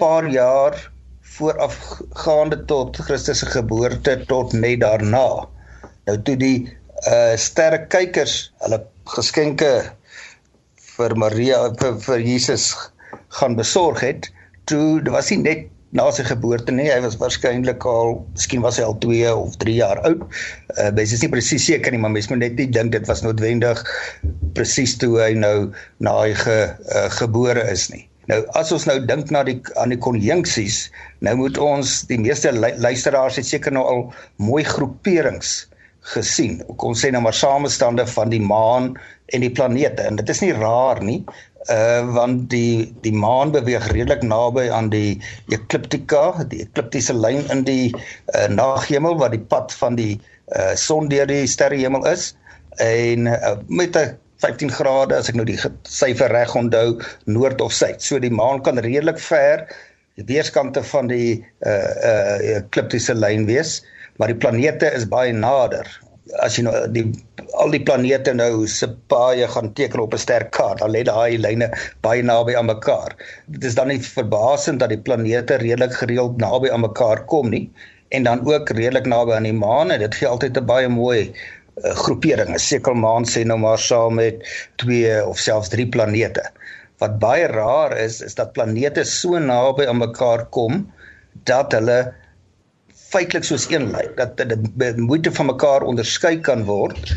paar 0.00 0.26
jaar 0.26 0.74
voorafgaande 1.36 2.64
tot 2.64 2.96
Christus 2.96 3.38
se 3.38 3.46
geboorte 3.46 4.24
tot 4.26 4.52
net 4.52 4.80
daarna. 4.80 5.46
Nou 6.08 6.16
toe 6.24 6.36
die 6.40 6.56
uh 7.10 7.34
sterrekykers 7.40 8.34
hulle 8.64 8.80
geskenke 9.12 9.70
vir 10.94 11.14
Maria 11.18 11.60
vir, 11.80 11.96
vir 12.04 12.20
Jesus 12.22 12.72
gaan 13.38 13.56
besorg 13.58 14.02
het, 14.04 14.28
toe 14.70 15.02
was 15.10 15.30
nie 15.32 15.40
net 15.42 15.70
na 15.94 16.06
sy 16.10 16.24
geboorte 16.26 16.74
nie, 16.74 16.88
hy 16.90 16.98
was 17.04 17.16
waarskynlik 17.20 17.84
al, 17.86 18.16
miskien 18.34 18.64
was 18.64 18.80
hy 18.80 18.86
al 18.86 18.96
2 19.02 19.30
of 19.30 19.58
3 19.62 19.74
jaar 19.76 20.00
oud. 20.08 20.24
Uh 20.74 20.88
mens 20.96 21.12
is 21.14 21.22
nie 21.22 21.30
presies 21.32 21.66
seker 21.68 21.94
nie, 21.94 22.00
maar 22.02 22.14
mens 22.14 22.30
moet 22.32 22.42
net 22.42 22.56
nie 22.58 22.70
dink 22.76 22.94
dit 22.94 23.06
was 23.10 23.22
noodwendig 23.26 23.82
presies 24.58 24.96
toe 25.00 25.12
hy 25.22 25.32
nou 25.38 25.70
na 26.02 26.16
hy 26.20 26.32
ge, 26.40 26.58
uh, 26.72 27.06
gebore 27.18 27.62
is 27.70 27.88
nie. 27.94 28.04
Nou 28.30 28.40
as 28.58 28.72
ons 28.74 28.88
nou 28.90 28.98
dink 29.06 29.30
na 29.34 29.44
die 29.46 29.60
aan 29.80 29.92
die 29.94 30.00
konjunksies, 30.00 30.88
nou 31.24 31.36
moet 31.42 31.60
ons 31.60 32.00
die 32.10 32.18
meeste 32.20 32.52
luisteraars 32.54 33.38
het 33.40 33.48
seker 33.48 33.74
nou 33.74 33.84
al 33.88 34.04
mooi 34.42 34.64
groeperings 34.66 35.62
gesien. 36.12 36.60
Kom 36.76 36.94
sê 36.98 37.10
nou 37.12 37.22
maar 37.24 37.36
samestande 37.36 38.06
van 38.06 38.32
die 38.32 38.42
maan 38.42 38.92
en 39.32 39.40
die 39.44 39.52
planete 39.52 40.04
en 40.04 40.20
dit 40.20 40.28
is 40.28 40.42
nie 40.44 40.52
raar 40.52 41.00
nie 41.04 41.22
uh 41.72 42.04
want 42.12 42.50
die 42.52 42.92
die 43.00 43.12
maan 43.12 43.52
beweeg 43.52 43.86
redelik 43.92 44.22
naby 44.22 44.66
aan 44.68 44.90
die 44.92 45.20
ekliptika, 45.48 46.44
die 46.48 46.60
ekliptiese 46.66 47.14
lyn 47.16 47.46
in 47.50 47.64
die 47.64 47.94
uh 48.36 48.48
naghemel 48.52 49.16
wat 49.22 49.32
die 49.32 49.40
pad 49.40 49.72
van 49.80 49.96
die 49.96 50.20
uh 50.52 50.74
son 50.76 51.08
deur 51.08 51.26
die 51.26 51.46
sterrehemel 51.48 52.04
is 52.10 52.34
en 52.84 53.26
uh, 53.32 53.56
met 53.68 53.96
'n 53.96 54.12
15 54.44 54.70
grade 54.70 55.16
as 55.16 55.30
ek 55.30 55.38
nou 55.40 55.46
die 55.48 55.58
syfer 55.88 56.28
reg 56.28 56.54
onthou 56.54 57.00
noord 57.24 57.60
of 57.60 57.72
suid. 57.72 58.02
So 58.02 58.18
die 58.18 58.30
maan 58.30 58.60
kan 58.62 58.78
redelik 58.78 59.18
ver 59.18 59.64
die 60.18 60.26
weerskante 60.28 60.82
van 60.84 61.08
die 61.08 61.44
uh 61.64 61.92
uh 62.12 62.56
ekliptiese 62.60 63.14
lyn 63.14 63.46
wees. 63.48 63.80
Maar 64.18 64.32
die 64.32 64.40
planete 64.42 64.90
is 64.94 65.06
baie 65.10 65.32
nader. 65.32 65.88
As 66.40 66.56
jy 66.56 66.64
nou 66.66 66.74
die 66.94 67.04
al 67.60 67.70
die 67.74 67.82
planete 67.86 68.32
nou 68.34 68.66
se 68.70 68.88
paaie 69.12 69.46
gaan 69.50 69.72
teken 69.78 70.00
op 70.00 70.14
'n 70.14 70.22
sterkaart, 70.22 70.78
dan 70.82 70.90
lê 70.90 71.02
daai 71.06 71.38
lyne 71.38 71.68
baie 72.06 72.22
naby 72.22 72.56
aan 72.56 72.66
mekaar. 72.66 73.14
Dit 73.46 73.64
is 73.64 73.74
dan 73.74 73.88
nie 73.88 74.00
verbasend 74.00 74.80
dat 74.80 74.88
die 74.88 74.98
planete 74.98 75.58
redelik 75.62 75.94
gereeld 75.94 76.38
naby 76.38 76.70
aan 76.70 76.86
mekaar 76.86 77.24
kom 77.24 77.50
nie 77.50 77.70
en 78.08 78.22
dan 78.22 78.46
ook 78.46 78.70
redelik 78.70 79.06
naby 79.06 79.34
aan 79.34 79.48
die 79.50 79.52
maan 79.52 79.90
en 79.90 80.00
dit 80.00 80.14
gee 80.14 80.28
altyd 80.28 80.56
'n 80.58 80.66
baie 80.66 80.88
mooi 80.88 81.32
uh, 81.84 81.90
groepering. 81.90 82.54
'n 82.54 82.58
Sekel 82.58 82.94
maan 82.94 83.24
sê 83.24 83.44
nou 83.44 83.58
maar 83.58 83.78
saam 83.78 84.14
met 84.14 84.42
2 84.76 85.26
of 85.26 85.38
selfs 85.38 85.68
3 85.68 85.88
planete 85.88 86.42
Wat 87.02 87.18
baie 87.18 87.46
raar 87.50 87.96
is, 87.98 88.20
is 88.22 88.36
dat 88.38 88.52
planete 88.54 89.02
so 89.04 89.38
naby 89.38 89.86
aan 89.90 89.98
mekaar 89.98 90.46
kom 90.54 90.84
dat 91.48 91.74
hulle 91.74 92.14
feitelik 93.14 93.46
soos 93.46 93.68
een 93.70 93.90
lyk, 93.94 94.16
dat 94.18 94.36
dit 94.36 94.96
moeite 94.98 95.32
van 95.32 95.52
mekaar 95.52 95.86
onderskei 95.86 96.38
kan 96.40 96.64
word 96.68 97.14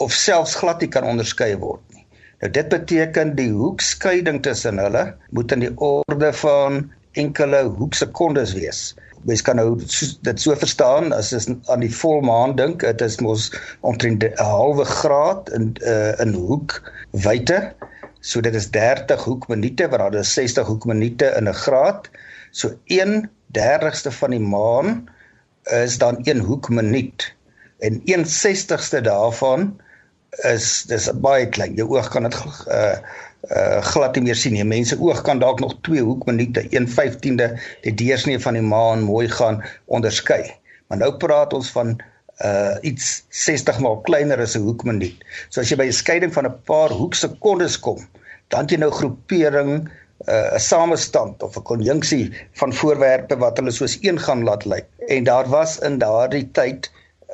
of 0.00 0.14
selfs 0.14 0.54
glad 0.60 0.80
nie 0.80 0.90
kan 0.92 1.04
onderskei 1.04 1.52
word 1.58 1.82
nie. 1.92 2.04
Nou 2.42 2.50
dit 2.50 2.68
beteken 2.72 3.36
die 3.38 3.50
hoekskeiding 3.54 4.40
tussen 4.42 4.80
hulle 4.82 5.04
moet 5.36 5.52
in 5.54 5.64
die 5.66 5.72
orde 5.82 6.32
van 6.40 6.84
enkele 7.20 7.62
hoeksekondes 7.78 8.54
wees. 8.56 8.80
Mens 9.28 9.44
kan 9.46 9.60
nou 9.60 9.76
so, 9.86 10.08
dit 10.26 10.40
so 10.42 10.56
verstaan 10.58 11.12
as 11.14 11.30
jy 11.30 11.42
aan 11.70 11.84
die 11.84 11.92
volmaan 11.94 12.56
dink, 12.58 12.82
dit 12.82 13.04
is 13.06 13.20
mos 13.22 13.50
omtrent 13.86 14.24
'n 14.24 14.34
halwe 14.42 14.86
graad 14.88 15.52
in 15.58 15.70
uh, 15.86 16.18
in 16.24 16.34
hoek 16.34 16.80
wyte. 17.26 17.60
So 18.20 18.40
dit 18.40 18.54
is 18.54 18.70
30 18.74 19.22
hoekminute 19.24 19.88
wat 19.90 20.02
daar 20.02 20.18
is 20.22 20.34
60 20.34 20.66
hoekminute 20.66 21.30
in 21.38 21.48
'n 21.48 21.54
graad. 21.54 22.10
So 22.50 22.74
1/30ste 22.86 24.10
van 24.10 24.30
die 24.30 24.42
maan 24.42 25.06
is 25.70 25.98
dan 25.98 26.18
1 26.24 26.38
hoekminuut 26.38 27.34
en 27.78 28.00
1/60ste 28.04 29.00
daarvan 29.00 29.80
is 30.48 30.84
dis 30.88 31.10
baie 31.20 31.48
klein. 31.48 31.74
Jou 31.76 31.88
oog 31.96 32.08
kan 32.08 32.22
dit 32.28 32.38
uh 32.68 32.96
uh 33.50 33.82
glad 33.82 34.14
nie 34.14 34.22
meer 34.28 34.38
sien 34.38 34.54
nie. 34.54 34.64
Mense 34.64 34.96
oog 35.00 35.22
kan 35.26 35.38
dalk 35.42 35.60
nog 35.60 35.74
2 35.82 36.02
hoekminute, 36.02 36.62
1/15de 36.70 37.48
die 37.82 37.94
deursnee 37.94 38.38
van 38.38 38.54
die 38.54 38.62
maan 38.62 39.02
mooi 39.02 39.28
gaan 39.28 39.62
onderskei. 39.86 40.54
Maar 40.88 40.98
nou 40.98 41.12
praat 41.16 41.52
ons 41.52 41.70
van 41.70 41.96
uh 42.44 42.76
iets 42.80 43.24
60 43.28 43.78
maal 43.78 44.00
kleiner 44.06 44.40
as 44.40 44.56
'n 44.56 44.62
hoekminuut. 44.62 45.24
So 45.48 45.60
as 45.60 45.68
jy 45.68 45.76
by 45.76 45.86
'n 45.86 45.92
skeiding 45.92 46.32
van 46.32 46.46
'n 46.46 46.62
paar 46.64 46.90
hoeksekondes 46.90 47.78
kom, 47.78 47.98
dan 48.48 48.66
jy 48.66 48.76
nou 48.76 48.90
groepering 48.90 49.90
uh, 50.28 50.54
'n 50.54 50.60
samestand 50.60 51.42
of 51.42 51.56
'n 51.56 51.62
konjunksie 51.62 52.32
van 52.52 52.72
voorwerpe 52.72 53.36
wat 53.36 53.56
hulle 53.56 53.70
soos 53.70 53.98
een 54.00 54.20
gaan 54.20 54.44
laat 54.44 54.64
lyk. 54.64 54.86
En 55.06 55.24
daar 55.24 55.48
was 55.48 55.78
in 55.78 55.98
daardie 55.98 56.50
tyd 56.50 56.90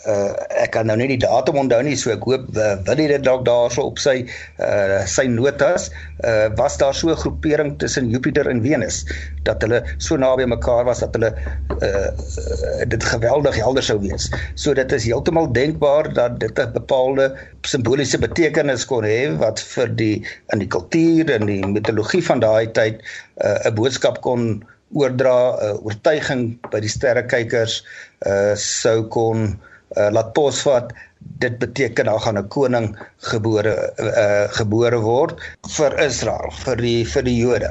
uh, 0.07 0.33
ek 0.63 0.73
kan 0.77 0.87
nou 0.87 0.97
nie 1.01 1.09
die 1.11 1.21
datum 1.23 1.59
onthou 1.63 1.81
nie 1.83 1.97
so 1.99 2.13
ek 2.15 2.25
hoop 2.29 2.47
uh, 2.55 2.77
wil 2.87 3.01
dit 3.01 3.25
dalk 3.25 3.45
daarso 3.49 3.89
op 3.91 3.99
sy 4.03 4.21
uh, 4.63 5.03
sy 5.11 5.27
notas 5.31 5.89
uh, 6.23 6.49
was 6.61 6.79
daar 6.79 6.95
so 6.95 7.11
'n 7.11 7.17
groepering 7.17 7.79
tussen 7.79 8.11
Jupiter 8.11 8.47
en 8.49 8.63
Venus 8.63 9.05
dat 9.43 9.63
hulle 9.63 9.83
so 9.99 10.17
naby 10.17 10.45
mekaar 10.45 10.85
was 10.85 11.01
dat 11.01 11.15
hulle 11.17 11.33
uh, 11.83 12.11
dit 12.87 13.05
geweldig 13.05 13.57
helder 13.57 13.83
sou 13.83 13.99
wees. 14.01 14.31
So 14.55 14.75
dit 14.75 14.93
is 14.93 15.05
heeltemal 15.05 15.53
denkbaar 15.53 16.13
dat 16.13 16.41
dit 16.41 16.59
'n 16.59 16.73
bepaalde 16.73 17.35
simboliese 17.63 18.19
betekenis 18.19 18.85
kon 18.85 19.05
hê 19.05 19.37
wat 19.39 19.61
vir 19.61 19.89
die 19.89 20.25
in 20.53 20.59
die 20.59 20.69
kultuur 20.69 21.31
en 21.31 21.47
die 21.47 21.63
mitologie 21.67 22.23
van 22.23 22.41
daai 22.41 22.71
tyd 22.73 23.03
'n 23.43 23.67
uh, 23.67 23.75
boodskap 23.75 24.21
kon 24.21 24.65
oordra 24.93 25.57
'n 25.57 25.75
uh, 25.77 25.85
oortuiging 25.85 26.59
by 26.71 26.81
die 26.81 26.93
sterrekykers 26.93 27.85
uh 28.27 28.55
sou 28.57 29.03
kon 29.07 29.59
uh, 29.97 30.09
laat 30.13 30.33
posvat 30.33 30.93
dit 31.19 31.59
beteken 31.59 32.05
daar 32.05 32.21
gaan 32.21 32.39
'n 32.39 32.49
koning 32.49 32.99
gebore 33.17 33.93
uh, 33.99 34.47
gebore 34.59 34.99
word 34.99 35.41
vir 35.77 35.99
Israel 35.99 36.53
vir 36.65 36.77
die 36.77 37.07
vir 37.07 37.23
die 37.23 37.37
Jode. 37.37 37.71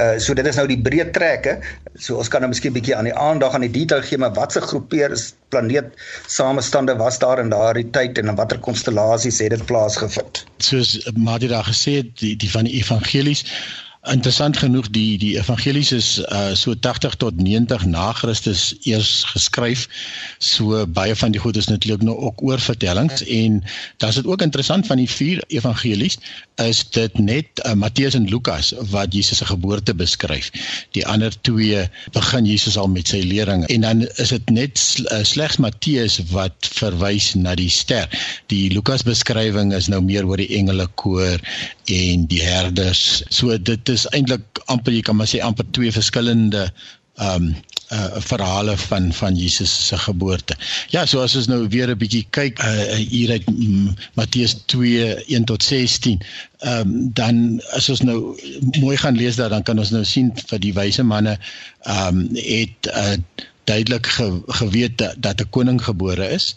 Uh 0.00 0.18
so 0.18 0.34
dit 0.34 0.46
is 0.46 0.56
nou 0.56 0.66
die 0.66 0.80
breë 0.80 1.10
trekke. 1.10 1.58
So 1.94 2.16
ons 2.16 2.28
kan 2.28 2.40
nou 2.40 2.48
miskien 2.48 2.70
'n 2.70 2.78
bietjie 2.78 2.96
aan 2.96 3.08
die 3.08 3.14
aandag 3.14 3.54
aan 3.54 3.66
die 3.66 3.70
detail 3.78 4.02
gee 4.02 4.18
maar 4.18 4.34
watse 4.34 4.60
groepeers 4.60 5.34
planeet 5.48 5.88
samestande 6.26 6.96
was 6.96 7.18
daar 7.18 7.38
in 7.38 7.48
daardie 7.48 7.90
tyd 7.90 8.18
en 8.18 8.28
in 8.28 8.36
watter 8.36 8.58
konstellasies 8.58 9.38
het 9.38 9.50
dit 9.50 9.66
plaasgevind. 9.66 10.44
Soos 10.58 11.10
Mati 11.14 11.48
daar 11.48 11.64
gesê 11.64 11.96
het 12.02 12.18
die 12.18 12.36
die 12.36 12.50
van 12.50 12.64
die 12.64 12.74
evangelies 12.82 13.44
interessant 14.10 14.56
genoeg 14.56 14.88
die 14.90 15.18
die 15.18 15.34
evangelies 15.38 15.92
is 15.92 16.08
uh 16.32 16.54
so 16.54 16.74
80 16.74 17.14
tot 17.22 17.40
90 17.40 17.86
na 17.86 18.12
Christus 18.12 18.74
eers 18.82 19.24
geskryf. 19.32 19.86
So 20.38 20.86
baie 20.86 21.16
van 21.16 21.34
die 21.34 21.40
goed 21.40 21.56
is 21.56 21.66
natuurlik 21.66 22.02
nou 22.02 22.16
ook 22.16 22.42
oorvertellings. 22.42 23.24
En 23.24 23.62
dan 23.96 24.08
is 24.08 24.14
dit 24.14 24.26
ook 24.26 24.42
interessant 24.42 24.86
van 24.86 24.96
die 24.96 25.10
vier 25.10 25.44
evangelies 25.46 26.18
is 26.62 26.82
dit 26.96 27.18
net 27.20 27.60
uh, 27.64 27.74
Matteus 27.76 28.14
en 28.16 28.28
Lukas 28.28 28.72
wat 28.92 29.14
Jesus 29.14 29.38
se 29.42 29.48
geboorte 29.48 29.94
beskryf. 29.94 30.50
Die 30.96 31.04
ander 31.06 31.34
twee 31.48 31.82
begin 32.14 32.48
Jesus 32.48 32.78
al 32.80 32.88
met 32.92 33.12
sy 33.12 33.20
leringe 33.24 33.68
en 33.72 33.84
dan 33.84 34.04
is 34.22 34.32
dit 34.32 34.50
net 34.54 34.80
uh, 35.10 35.20
slegs 35.26 35.60
Matteus 35.62 36.18
wat 36.32 36.70
verwys 36.78 37.34
na 37.36 37.54
die 37.58 37.70
ster. 37.72 38.08
Die 38.52 38.70
Lukas 38.72 39.04
beskrywing 39.06 39.74
is 39.76 39.90
nou 39.92 40.00
meer 40.04 40.26
oor 40.28 40.40
die 40.40 40.50
engele 40.56 40.88
koor 40.94 41.40
en 41.92 42.26
die 42.30 42.42
herders. 42.42 43.22
So 43.28 43.56
dit 43.58 43.92
is 43.92 44.08
eintlik 44.16 44.64
amper 44.72 44.96
jy 44.96 45.04
kan 45.06 45.20
maar 45.20 45.30
sê 45.30 45.42
amper 45.44 45.68
twee 45.76 45.92
verskillende 45.94 46.70
ehm 47.16 47.50
um, 47.50 47.54
uh 47.92 48.18
verhale 48.18 48.76
van 48.76 49.12
van 49.12 49.36
Jesus 49.36 49.86
se 49.86 49.98
geboorte. 49.98 50.56
Ja, 50.88 51.06
so 51.06 51.20
as 51.22 51.36
ons 51.36 51.46
nou 51.46 51.68
weer 51.68 51.90
'n 51.90 51.98
bietjie 51.98 52.26
kyk 52.30 52.58
uh 52.58 52.94
hier 52.94 53.30
uit 53.30 53.46
mm, 53.50 53.94
Matteus 54.14 54.56
2 54.66 55.14
1 55.26 55.44
tot 55.44 55.62
16, 55.62 56.22
ehm 56.58 56.80
um, 56.80 57.10
dan 57.12 57.60
as 57.78 57.88
ons 57.88 58.00
nou 58.00 58.38
mooi 58.80 58.96
gaan 58.96 59.16
lees 59.16 59.36
daar 59.36 59.48
dan 59.48 59.62
kan 59.62 59.78
ons 59.78 59.90
nou 59.90 60.04
sien 60.04 60.32
vir 60.46 60.58
die 60.58 60.74
wyse 60.74 61.02
manne 61.02 61.38
ehm 61.82 62.18
um, 62.18 62.28
het 62.34 62.90
uh 62.94 63.14
duidelik 63.66 64.06
ge, 64.06 64.42
geweet 64.46 64.98
dat, 64.98 65.14
dat 65.18 65.40
'n 65.40 65.50
koning 65.50 65.82
gebore 65.84 66.28
is. 66.30 66.56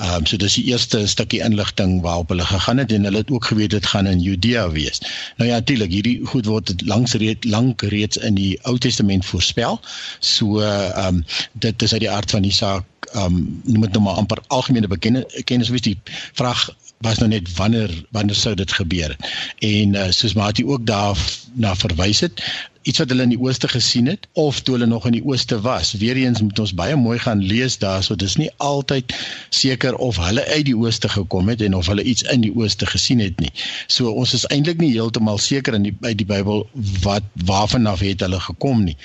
Ehm 0.00 0.14
um, 0.14 0.26
so 0.26 0.36
dis 0.40 0.54
die 0.56 0.64
eerste 0.64 1.06
stukkie 1.06 1.42
inligting 1.44 2.00
waarop 2.00 2.28
hulle 2.32 2.44
gegaan 2.48 2.78
het 2.80 2.92
en 2.92 3.04
hulle 3.04 3.20
het 3.20 3.30
ook 3.30 3.44
geweet 3.44 3.70
dit 3.70 3.86
gaan 3.86 4.06
in 4.06 4.20
Judea 4.20 4.70
wees. 4.70 5.00
Nou 5.36 5.50
ja, 5.50 5.56
natuurlik, 5.56 5.90
hierdie 5.90 6.20
goed 6.24 6.46
word 6.46 6.72
langs 6.86 7.12
reeds 7.12 7.46
lank 7.46 7.82
reeds 7.82 8.16
in 8.16 8.34
die 8.34 8.58
Ou 8.62 8.78
Testament 8.78 9.24
voorspel. 9.24 9.80
So 10.18 10.60
ehm 10.60 11.06
um, 11.06 11.24
dit 11.52 11.82
is 11.82 11.92
uit 11.92 12.00
die 12.00 12.10
aard 12.10 12.30
van 12.30 12.42
die 12.42 12.52
saak 12.52 12.88
ehm 13.12 13.24
um, 13.24 13.60
noem 13.64 13.80
dit 13.80 13.92
nou 13.92 14.02
maar 14.02 14.22
amper 14.22 14.40
algemene 14.46 14.88
bekende 14.88 15.26
kennis 15.44 15.68
wees 15.68 15.84
die 15.84 15.98
vraag 16.32 16.70
was 17.02 17.18
nou 17.18 17.28
net 17.28 17.54
wanneer 17.56 17.92
wanneer 18.10 18.38
sou 18.38 18.54
dit 18.54 18.72
gebeur. 18.72 19.16
En 19.58 19.94
uh, 19.94 20.08
soos 20.10 20.32
Mati 20.38 20.64
ook 20.64 20.86
daar 20.86 21.18
na 21.52 21.76
verwys 21.76 22.20
het, 22.20 22.42
iets 22.82 22.98
wat 22.98 23.08
hulle 23.12 23.22
in 23.22 23.34
die 23.34 23.40
ooste 23.40 23.68
gesien 23.68 24.06
het 24.10 24.26
of 24.32 24.60
toe 24.60 24.74
hulle 24.74 24.86
nog 24.86 25.06
in 25.06 25.16
die 25.16 25.24
ooste 25.24 25.60
was. 25.60 25.92
Weereens 25.92 26.42
moet 26.42 26.58
ons 26.58 26.74
baie 26.74 26.96
mooi 26.96 27.18
gaan 27.18 27.42
lees 27.42 27.78
daarso. 27.78 28.16
Dis 28.18 28.36
nie 28.36 28.50
altyd 28.56 29.14
seker 29.48 29.96
of 29.96 30.18
hulle 30.22 30.44
uit 30.46 30.64
die 30.66 30.76
ooste 30.76 31.08
gekom 31.08 31.48
het 31.52 31.62
en 31.62 31.76
of 31.78 31.86
hulle 31.86 32.02
iets 32.02 32.22
in 32.22 32.44
die 32.44 32.52
ooste 32.56 32.86
gesien 32.86 33.22
het 33.22 33.40
nie. 33.40 33.52
So 33.86 34.10
ons 34.10 34.34
is 34.34 34.46
eintlik 34.50 34.80
nie 34.82 34.92
heeltemal 34.94 35.38
seker 35.38 35.78
in 35.78 35.88
die 35.88 35.94
uit 36.00 36.18
die 36.18 36.28
Bybel 36.28 36.66
wat 37.02 37.26
waarvan 37.46 37.86
af 37.86 38.02
het 38.04 38.20
hulle 38.24 38.40
gekom 38.40 38.84
nie. 38.84 38.96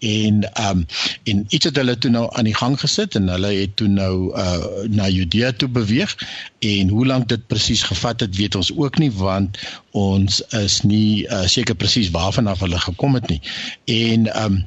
En 0.00 0.42
ehm 0.52 0.82
um, 0.82 0.86
en 1.24 1.44
iets 1.48 1.64
het 1.64 1.76
hulle 1.76 1.98
toe 1.98 2.10
nou 2.10 2.26
aan 2.32 2.48
die 2.48 2.54
gang 2.54 2.78
gesit 2.80 3.14
en 3.18 3.28
hulle 3.28 3.52
het 3.52 3.76
toe 3.76 3.88
nou 3.88 4.32
uh 4.36 4.84
na 4.88 5.08
Judea 5.08 5.52
toe 5.52 5.68
beweeg 5.68 6.16
en 6.58 6.88
hoe 6.88 7.06
lank 7.06 7.28
dit 7.28 7.46
presies 7.46 7.82
gevat 7.82 8.20
het 8.20 8.36
weet 8.36 8.54
ons 8.54 8.72
ook 8.76 8.98
nie 8.98 9.10
want 9.12 9.58
ons 9.96 10.40
is 10.58 10.80
nie 10.82 11.24
uh, 11.24 11.44
seker 11.48 11.74
presies 11.74 12.10
waarvan 12.14 12.46
af 12.52 12.60
hulle 12.64 12.78
gekom 12.80 13.16
het 13.16 13.25
nie. 13.28 13.40
En 13.84 14.32
ehm 14.32 14.52
um, 14.52 14.64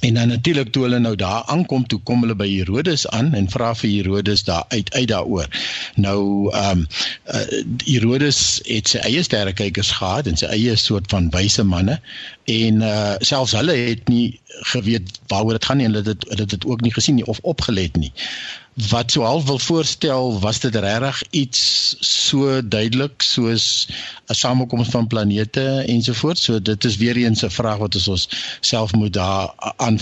en 0.00 0.14
dan 0.14 0.28
natuurlik 0.28 0.72
toe 0.72 0.82
hulle 0.82 0.98
nou 0.98 1.16
daar 1.16 1.42
aankom, 1.44 1.86
toe 1.86 2.00
kom 2.04 2.20
hulle 2.20 2.34
by 2.36 2.46
Herodes 2.50 3.06
aan 3.08 3.32
en 3.34 3.48
vra 3.50 3.70
vir 3.74 3.90
Herodes 3.90 4.44
daar 4.44 4.64
uit 4.68 4.92
uit 4.94 5.08
daaroor. 5.08 5.48
Nou 5.94 6.50
ehm 6.52 6.78
um, 6.78 6.86
uh, 7.32 7.62
Herodes 7.84 8.60
het 8.64 8.92
sy 8.92 9.00
eie 9.08 9.22
sterrekykers 9.22 9.90
gehad 9.96 10.26
en 10.26 10.36
sy 10.36 10.50
eie 10.52 10.76
soort 10.76 11.10
van 11.10 11.30
wyse 11.32 11.64
manne 11.64 11.96
en 12.44 12.84
uh, 12.84 13.14
selfs 13.18 13.56
hulle 13.56 13.72
het 13.72 14.08
nie 14.12 14.40
geweet 14.74 15.18
waaroor 15.32 15.58
dit 15.58 15.64
gaan 15.64 15.80
nie 15.80 15.88
en 15.88 15.96
hulle 15.96 16.12
het 16.12 16.28
dit 16.36 16.48
dit 16.54 16.66
ook 16.66 16.84
nie 16.84 16.92
gesien 16.92 17.14
nie 17.14 17.26
of 17.26 17.40
opgelet 17.42 17.96
nie 17.96 18.12
wat 18.76 19.10
sou 19.10 19.24
half 19.24 19.44
wil 19.44 19.58
voorstel 19.58 20.40
was 20.40 20.60
dit 20.60 20.74
regtig 20.74 21.22
iets 21.30 21.60
so 22.00 22.60
duidelik 22.60 23.22
soos 23.22 23.88
'n 24.28 24.34
samekoms 24.34 24.88
van 24.88 25.06
planete 25.06 25.84
ensovoorts 25.86 26.44
so 26.44 26.62
dit 26.62 26.84
is 26.84 26.96
weer 26.96 27.16
eens 27.16 27.44
'n 27.44 27.50
vraag 27.50 27.76
wat 27.76 28.08
ons 28.08 28.28
self 28.60 28.92
moet 28.92 29.12
daar 29.12 29.52
aan 29.76 29.98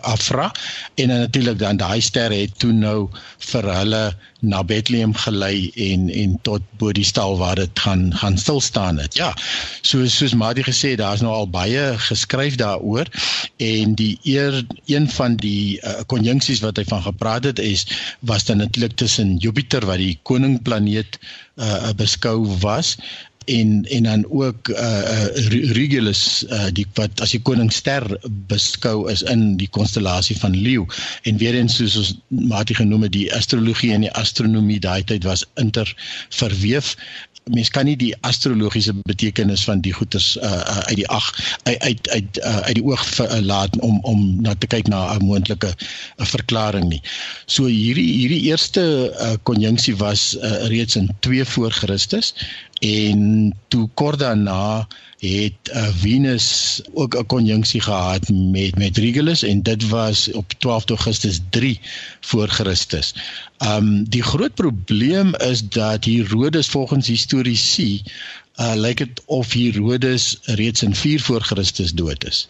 afvra. 0.00 0.54
En 0.94 1.08
natuurlik 1.08 1.58
dan 1.58 1.76
daai 1.76 2.00
sterre 2.00 2.34
het 2.34 2.58
toe 2.58 2.72
nou 2.72 3.08
vir 3.38 3.74
hulle 3.74 4.16
na 4.44 4.62
Bethlehem 4.62 5.14
gelei 5.14 5.70
en 5.90 6.08
en 6.12 6.36
tot 6.46 6.62
bo 6.78 6.92
die 6.92 7.04
stal 7.04 7.38
waar 7.40 7.58
dit 7.60 7.78
gaan 7.84 8.06
gaan 8.14 8.38
stil 8.38 8.60
staan 8.60 8.98
het. 9.02 9.16
Ja. 9.16 9.32
So 9.82 10.06
soos 10.06 10.34
Madi 10.34 10.62
gesê, 10.62 10.94
daar's 11.00 11.24
nou 11.24 11.32
al 11.32 11.48
baie 11.50 11.84
geskryf 12.08 12.58
daaroor 12.60 13.10
en 13.56 13.94
die 13.98 14.18
eer 14.22 14.60
een 14.86 15.08
van 15.10 15.36
die 15.36 15.80
uh, 15.80 16.00
konjunksies 16.06 16.62
wat 16.64 16.76
hy 16.80 16.84
van 16.88 17.02
gepraat 17.02 17.44
het 17.44 17.58
is 17.58 17.86
was 18.20 18.44
dan 18.44 18.62
natuurlik 18.62 18.96
tussen 18.96 19.36
Jupiter 19.36 19.86
wat 19.86 20.02
die 20.02 20.18
koningplaneet 20.22 21.18
uh, 21.56 21.92
beskou 21.96 22.46
was 22.60 22.96
en 23.44 23.84
en 23.84 24.02
dan 24.02 24.24
ook 24.30 24.68
uh, 24.68 24.76
uh 24.76 25.72
Regulus 25.72 26.44
uh 26.48 26.70
die 26.72 26.86
wat 26.94 27.20
as 27.20 27.34
die 27.36 27.42
koningsster 27.42 28.06
beskou 28.48 29.10
is 29.10 29.22
in 29.22 29.56
die 29.56 29.68
konstellasie 29.68 30.36
van 30.38 30.56
leeu 30.56 30.86
en 31.22 31.36
weer 31.36 31.54
eens 31.54 31.76
soos 31.76 31.96
ons 31.96 32.14
Mati 32.28 32.74
genoem 32.74 33.06
het 33.08 33.12
die 33.12 33.28
astrologie 33.34 33.92
en 33.92 34.06
die 34.06 34.14
astronomie 34.24 34.80
daai 34.80 35.04
tyd 35.04 35.24
was 35.24 35.46
inter 35.60 35.94
verweef 36.28 36.96
mens 37.52 37.68
kan 37.68 37.84
nie 37.84 37.96
die 38.00 38.12
astrologiese 38.24 38.94
betekenis 39.04 39.64
van 39.68 39.82
die 39.84 39.92
goeters 39.92 40.34
uh, 40.40 40.80
uit 40.88 40.96
die 41.02 41.08
ag 41.12 41.26
uit 41.68 41.80
uit 41.82 42.08
uit, 42.08 42.38
uh, 42.40 42.56
uit 42.68 42.74
die 42.78 42.84
oog 42.84 43.04
ver, 43.06 43.28
uh, 43.28 43.40
laat 43.44 43.76
om 43.84 43.98
om 44.08 44.22
na 44.42 44.54
te 44.54 44.66
kyk 44.66 44.88
na 44.88 45.12
'n 45.14 45.26
moontlike 45.28 45.74
uh, 45.76 46.26
verklaring 46.26 46.88
nie. 46.88 47.02
So 47.46 47.68
hierdie 47.68 48.08
hierdie 48.12 48.42
eerste 48.48 49.12
uh, 49.12 49.34
konjunksie 49.42 49.96
was 49.96 50.36
uh, 50.36 50.66
reeds 50.72 50.96
in 50.96 51.10
2 51.20 51.44
voor 51.44 51.72
Christus 51.72 52.32
en 52.84 53.52
toe 53.68 53.88
kort 53.94 54.18
daarna 54.18 54.86
het 55.18 55.72
uh, 55.72 55.88
Venus 55.96 56.80
ook 56.92 57.16
'n 57.16 57.26
konjunksie 57.26 57.80
gehad 57.80 58.28
met 58.28 58.76
met 58.76 58.96
Regulus 58.96 59.42
en 59.42 59.62
dit 59.62 59.88
was 59.88 60.30
op 60.32 60.52
12 60.58 60.88
Augustus 60.88 61.40
3 61.50 61.80
voor 62.20 62.48
Christus. 62.48 63.14
Um 63.58 64.08
die 64.08 64.22
groot 64.22 64.54
probleem 64.54 65.34
is 65.34 65.68
dat 65.68 66.04
Herodes 66.04 66.68
volgens 66.68 67.06
historiese 67.06 68.02
uh 68.54 68.74
lyk 68.78 69.00
dit 69.02 69.22
of 69.26 69.52
Herodes 69.52 70.38
reeds 70.44 70.82
in 70.82 70.94
4 70.94 71.20
voor 71.20 71.42
Christus 71.42 71.92
dood 71.92 72.24
is. 72.24 72.48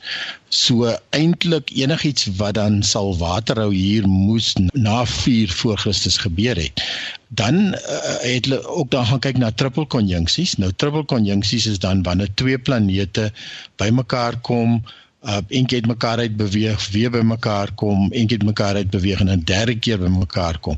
So 0.48 0.90
eintlik 1.10 1.70
enigiets 1.72 2.26
wat 2.36 2.54
dan 2.54 2.82
sal 2.82 3.16
waterhou 3.16 3.72
hier 3.74 4.08
moes 4.08 4.52
na 4.72 5.04
4 5.06 5.52
voor 5.52 5.78
Christus 5.78 6.18
gebeur 6.20 6.56
het. 6.60 6.82
Dan 7.28 7.72
uh, 7.72 7.78
het 8.20 8.44
hulle 8.44 8.60
ook 8.66 8.90
dan 8.90 9.06
gaan 9.06 9.18
kyk 9.18 9.38
na 9.40 9.50
triple 9.50 9.86
konjunksies. 9.86 10.56
Nou 10.56 10.72
triple 10.76 11.04
konjunksies 11.04 11.66
is 11.66 11.78
dan 11.78 12.02
wanneer 12.02 12.34
twee 12.34 12.58
planete 12.58 13.32
bymekaar 13.76 14.36
kom 14.40 14.82
uh 15.24 15.40
eentjie 15.48 15.78
het 15.78 15.86
mekaar 15.86 16.18
uit 16.18 16.36
beweeg, 16.36 16.88
weer 16.92 17.10
by 17.10 17.22
mekaar 17.24 17.72
kom, 17.80 18.10
eentjie 18.12 18.36
het 18.36 18.46
mekaar 18.46 18.74
uit 18.74 18.90
beweeg 18.90 19.20
en 19.20 19.30
'n 19.32 19.44
derde 19.44 19.78
keer 19.78 19.98
by 19.98 20.10
mekaar 20.12 20.58
kom. 20.58 20.76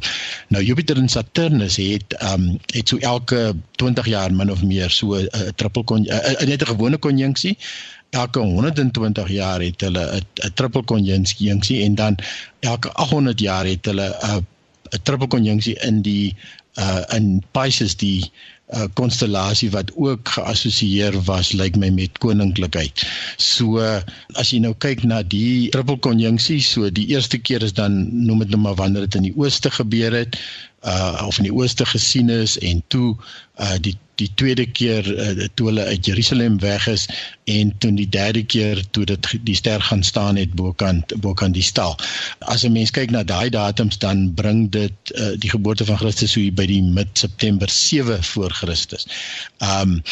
Nou 0.48 0.64
Jupiter 0.64 0.96
en 0.96 1.08
Saturnus 1.08 1.76
het 1.76 2.16
um 2.22 2.58
het 2.66 2.88
so 2.88 2.96
elke 2.96 3.56
20 3.76 4.06
jaar 4.06 4.32
min 4.32 4.50
of 4.50 4.62
meer 4.62 4.90
so 4.90 5.14
'n 5.14 5.28
uh, 5.34 5.48
triple 5.54 5.84
kon 5.84 6.04
uh, 6.04 6.14
uh, 6.14 6.46
net 6.46 6.62
'n 6.62 6.66
gewone 6.66 6.98
konjunksie. 6.98 7.58
Elke 8.10 8.38
120 8.38 9.28
jaar 9.28 9.60
het 9.60 9.80
hulle 9.80 10.22
'n 10.44 10.52
triple 10.54 10.82
konjunksie 10.82 11.82
en 11.82 11.94
dan 11.94 12.18
elke 12.60 12.92
800 12.92 13.40
jaar 13.40 13.66
het 13.66 13.84
hulle 13.84 14.16
'n 14.22 14.46
'n 14.94 15.02
triple 15.02 15.26
konjunksie 15.26 15.74
in 15.74 16.02
die 16.02 16.36
uh 16.78 17.02
in 17.14 17.42
Pisces 17.50 17.96
die 17.96 18.30
konstellasie 18.98 19.68
uh, 19.68 19.74
wat 19.76 19.92
ook 19.94 20.28
geassosieer 20.28 21.14
was 21.28 21.52
lyk 21.52 21.76
like 21.76 21.78
my 21.78 21.90
met 21.90 22.18
koninklikheid. 22.18 23.04
So 23.38 23.78
as 24.34 24.50
jy 24.50 24.58
nou 24.64 24.74
kyk 24.82 25.04
na 25.06 25.22
die 25.22 25.68
triple 25.74 25.98
konjunksie, 26.02 26.58
so 26.60 26.90
die 26.90 27.06
eerste 27.14 27.38
keer 27.38 27.62
is 27.62 27.76
dan 27.76 28.00
noem 28.26 28.42
dit 28.42 28.54
nou 28.54 28.64
maar 28.64 28.74
wanneer 28.80 29.06
dit 29.06 29.20
in 29.20 29.28
die 29.30 29.36
ooste 29.38 29.70
gebeur 29.70 30.18
het 30.18 30.38
uh 30.86 31.22
of 31.26 31.38
in 31.38 31.48
die 31.48 31.54
ooste 31.54 31.86
gesien 31.86 32.28
is 32.30 32.58
en 32.58 32.82
toe 32.88 33.16
uh 33.58 33.78
die 33.80 33.96
die 34.16 34.30
tweede 34.34 34.66
keer 34.66 35.04
uh, 35.04 35.48
toe 35.54 35.66
hulle 35.68 35.84
uit 35.84 36.06
Jerusalem 36.06 36.58
weg 36.60 36.86
is 36.88 37.06
en 37.46 37.72
toe 37.78 37.92
die 37.94 38.08
derde 38.10 38.42
keer 38.44 38.80
toe 38.90 39.04
dit 39.06 39.28
die 39.46 39.54
ster 39.54 39.82
gaan 39.82 40.02
staan 40.02 40.36
het 40.40 40.54
bokant 40.58 41.14
bokant 41.22 41.54
die 41.54 41.62
stal. 41.62 41.94
As 42.38 42.64
'n 42.66 42.72
mens 42.72 42.90
kyk 42.90 43.10
na 43.14 43.22
daai 43.22 43.50
datums 43.50 43.98
dan 44.02 44.34
bring 44.34 44.70
dit 44.70 45.14
uh, 45.14 45.38
die 45.38 45.50
geboorte 45.50 45.84
van 45.84 45.98
Christus 45.98 46.32
so 46.34 46.50
by 46.50 46.66
die 46.66 46.82
mid 46.82 47.08
September 47.14 47.70
7 47.70 48.22
voor 48.22 48.50
Christus. 48.50 49.06
Um 49.62 50.02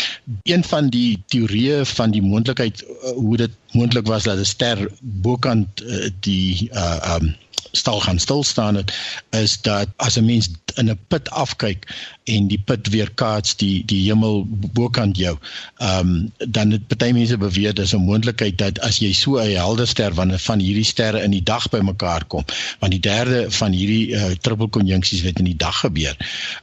een 0.42 0.64
van 0.64 0.88
die 0.88 1.22
teorieë 1.26 1.84
van 1.84 2.10
die 2.10 2.22
moontlikheid 2.22 2.82
uh, 2.82 3.10
hoe 3.18 3.36
dit 3.36 3.50
moontlik 3.72 4.06
was 4.06 4.22
dat 4.22 4.38
'n 4.38 4.44
ster 4.44 4.88
bokant 5.00 5.82
uh, 5.82 6.10
die 6.20 6.70
uh 6.72 7.18
um 7.18 7.34
stal 7.76 8.00
gaan 8.00 8.18
stil 8.18 8.42
staan 8.44 8.74
het 8.74 8.94
is 9.30 9.60
dat 9.60 9.88
as 9.96 10.16
'n 10.16 10.24
mens 10.24 10.50
in 10.74 10.90
'n 10.90 10.98
put 11.08 11.30
afkyk 11.30 11.94
en 12.24 12.46
die 12.48 12.58
put 12.58 12.88
weer 12.88 13.10
kaats 13.10 13.56
die 13.56 13.84
die 13.84 14.02
hemel 14.08 14.46
bokant 14.48 15.16
jou. 15.16 15.38
Ehm 15.76 15.98
um, 15.98 16.32
dan 16.48 16.70
het 16.70 16.96
baie 16.96 17.12
mense 17.12 17.23
beweer 17.40 17.74
dis 17.74 17.94
'n 17.94 18.04
moontlikheid 18.04 18.58
dat 18.58 18.80
as 18.80 18.98
jy 18.98 19.12
so 19.12 19.38
'n 19.40 19.56
helder 19.56 19.86
ster 19.86 20.14
van 20.14 20.38
van 20.38 20.60
hierdie 20.60 20.84
sterre 20.84 21.22
in 21.22 21.30
die 21.30 21.42
dag 21.42 21.68
bymekaar 21.68 22.24
kom, 22.24 22.44
want 22.80 22.92
die 22.92 23.00
derde 23.00 23.50
van 23.50 23.72
hierdie 23.72 24.14
uh, 24.14 24.30
triple 24.40 24.68
konjunksies 24.68 25.24
wat 25.24 25.38
in 25.38 25.44
die 25.44 25.56
dag 25.56 25.80
gebeur, 25.80 26.16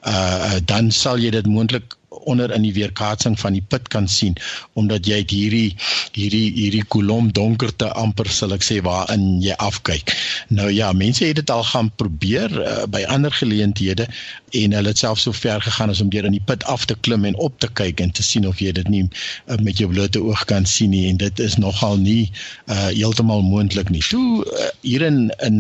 uh, 0.08 0.60
dan 0.66 0.92
sal 0.92 1.18
jy 1.18 1.30
dit 1.30 1.46
moontlik 1.46 1.98
onder 2.12 2.52
in 2.52 2.62
die 2.62 2.74
weerkaatsing 2.74 3.40
van 3.40 3.56
die 3.56 3.64
put 3.68 3.88
kan 3.88 4.08
sien 4.08 4.36
omdat 4.74 5.08
jy 5.08 5.22
hierdie 5.32 5.76
hierdie 6.12 6.52
hierdie 6.58 6.84
kolom 6.92 7.32
donkerte 7.32 7.88
amper 7.98 8.30
sal 8.30 8.54
ek 8.56 8.66
sê 8.68 8.82
waarin 8.84 9.40
jy 9.42 9.56
afkyk. 9.64 10.14
Nou 10.50 10.70
ja, 10.70 10.92
mense 10.92 11.26
het 11.26 11.40
dit 11.40 11.54
al 11.54 11.64
gaan 11.64 11.92
probeer 11.96 12.52
uh, 12.52 12.84
by 12.92 13.04
ander 13.08 13.32
geleenthede 13.32 14.08
en 14.52 14.74
hulle 14.76 14.92
het 14.92 14.98
self 14.98 15.20
so 15.20 15.32
ver 15.32 15.62
gegaan 15.62 15.90
as 15.90 16.02
om 16.02 16.10
deur 16.10 16.28
in 16.28 16.36
die 16.36 16.44
put 16.46 16.64
af 16.64 16.86
te 16.86 16.96
klim 17.06 17.26
en 17.26 17.36
op 17.36 17.60
te 17.60 17.70
kyk 17.80 18.00
en 18.04 18.12
te 18.12 18.24
sien 18.24 18.48
of 18.48 18.60
jy 18.60 18.72
dit 18.76 18.88
nie 18.92 19.04
uh, 19.06 19.58
met 19.64 19.78
jou 19.78 19.90
blote 19.92 20.22
oog 20.24 20.46
kan 20.50 20.66
sien 20.66 20.92
nie. 20.94 21.08
En 21.10 21.18
dit 21.22 21.40
is 21.40 21.58
nogal 21.62 21.98
nie 21.98 22.32
uh, 22.66 22.90
heeltemal 22.92 23.42
moontlik 23.48 23.90
nie. 23.90 24.04
Toe 24.10 24.44
uh, 24.46 24.70
hier 24.82 25.06
in 25.08 25.30
in 25.40 25.58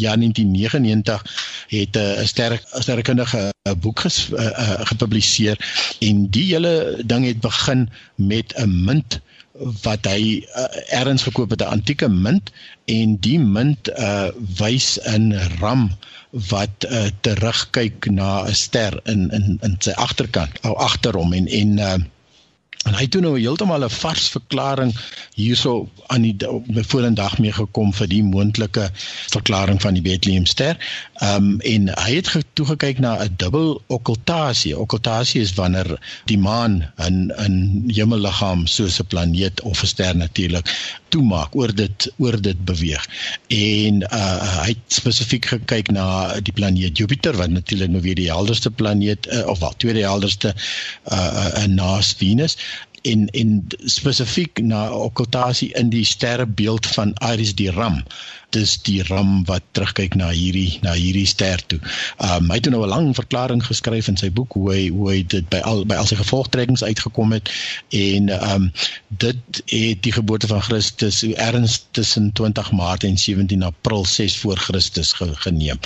jaar 0.00 0.18
1999 0.18 1.26
het 1.72 1.96
'n 1.96 1.98
uh, 1.98 2.26
sterk 2.26 2.64
sterrekundige 2.78 3.52
'n 3.68 3.78
boek 3.78 4.00
ges, 4.00 4.28
uh, 4.32 4.44
uh, 4.44 4.80
gepubliseer. 4.90 5.56
En 6.00 6.26
die 6.30 6.46
hele 6.52 7.02
ding 7.06 7.26
het 7.26 7.40
begin 7.40 7.88
met 8.14 8.54
'n 8.56 8.84
munt 8.84 9.20
wat 9.82 10.06
hy 10.08 10.42
uh, 10.42 10.64
ergens 10.98 11.22
gekoop 11.22 11.50
het 11.50 11.62
'n 11.62 11.74
antieke 11.76 12.08
munt 12.08 12.50
en 12.84 13.16
die 13.20 13.38
munt 13.38 13.88
uh, 13.88 14.28
wys 14.58 14.98
in 14.98 15.32
ram 15.60 15.90
wat 16.32 16.86
uh, 16.88 17.08
terugkyk 17.20 18.08
na 18.10 18.44
'n 18.48 18.54
ster 18.56 19.00
in 19.04 19.28
in 19.36 19.58
in 19.62 19.76
sy 19.84 19.92
agterkant 20.00 20.56
ou 20.64 20.72
agter 20.80 21.12
hom 21.20 21.32
en 21.36 21.46
en 21.46 21.78
uh, 21.78 21.98
En 22.82 22.96
hy 22.96 23.04
het 23.04 23.12
toe 23.14 23.20
nou 23.22 23.36
heeltemal 23.38 23.84
'n 23.84 23.94
vars 23.94 24.28
verklaring 24.34 24.92
hierso 25.34 25.88
aan 26.06 26.22
die 26.22 26.36
vorendag 26.92 27.38
mee 27.38 27.52
gekom 27.52 27.92
vir 27.94 28.08
die 28.10 28.22
moontlike 28.22 28.88
verklaring 29.30 29.80
van 29.82 29.94
die 29.94 30.02
Bethlehemster. 30.02 30.76
Ehm 31.22 31.36
um, 31.36 31.60
en 31.60 31.88
hy 31.88 32.14
het 32.14 32.30
toe 32.52 32.66
gekyk 32.66 32.98
na 32.98 33.12
'n 33.22 33.34
dubbel 33.36 33.82
okkultasie. 33.86 34.78
Okkultasie 34.78 35.40
is 35.40 35.54
wanneer 35.54 35.98
die 36.24 36.38
maan 36.38 36.92
'n 36.98 37.30
'n 37.46 37.84
hemelliggaam 37.94 38.66
soos 38.66 38.98
'n 39.00 39.06
planeet 39.06 39.60
of 39.60 39.82
'n 39.82 39.86
ster 39.86 40.16
natuurlik 40.16 40.66
toemaak 41.08 41.54
oor 41.54 41.74
dit 41.74 42.12
oor 42.18 42.40
dit 42.40 42.64
beweeg. 42.64 43.06
En 43.48 44.02
uh 44.02 44.60
hy 44.62 44.68
het 44.74 44.78
spesifiek 44.86 45.46
gekyk 45.46 45.90
na 45.90 46.40
die 46.40 46.52
planeet 46.52 46.98
Jupiter 46.98 47.36
wat 47.36 47.50
natuurlik 47.50 47.90
nou 47.90 48.02
weer 48.02 48.14
die 48.14 48.30
helderste 48.30 48.70
planeet 48.70 49.26
uh, 49.26 49.46
of 49.46 49.58
wel 49.58 49.74
tweede 49.76 50.00
helderste 50.00 50.54
uh, 51.12 51.48
uh 51.62 51.64
naas 51.64 52.14
Venus 52.18 52.56
en 53.02 53.26
en 53.30 53.66
spesifiek 53.90 54.62
na 54.62 54.84
okkultasie 54.90 55.72
in 55.78 55.90
die 55.90 56.04
sterrebeeld 56.04 56.86
van 56.86 57.14
Iris 57.32 57.54
die 57.58 57.70
Ram 57.70 58.02
dis 58.52 58.74
die 58.86 59.00
ram 59.08 59.42
wat 59.48 59.64
terugkyk 59.76 60.16
na 60.18 60.30
hierdie 60.34 60.78
na 60.84 60.94
hierdie 60.96 61.26
ster 61.28 61.62
toe. 61.70 61.80
Um 62.18 62.50
hy 62.52 62.58
het 62.60 62.68
nou 62.72 62.82
'n 62.84 62.92
lang 62.92 63.08
verklaring 63.16 63.62
geskryf 63.64 64.08
in 64.08 64.16
sy 64.20 64.30
boek 64.30 64.52
hoe 64.58 64.68
hy 64.72 64.82
hoe 64.88 65.10
hy 65.10 65.22
dit 65.22 65.48
by 65.50 65.60
al 65.68 65.84
by 65.84 65.96
al 66.00 66.06
sy 66.06 66.16
gevolgtrekkings 66.20 66.84
uitgekom 66.84 67.32
het 67.32 67.50
en 67.90 68.30
um 68.52 68.70
dit 69.08 69.62
het 69.66 70.02
die 70.02 70.12
geboorte 70.12 70.46
van 70.46 70.62
Christus 70.62 71.22
erns 71.22 71.80
tussen 71.90 72.32
20 72.32 72.72
Maart 72.72 73.04
en 73.04 73.18
17 73.18 73.62
April 73.62 74.04
6 74.04 74.38
voor 74.38 74.56
Christus 74.56 75.12
ge, 75.12 75.30
geneem. 75.34 75.78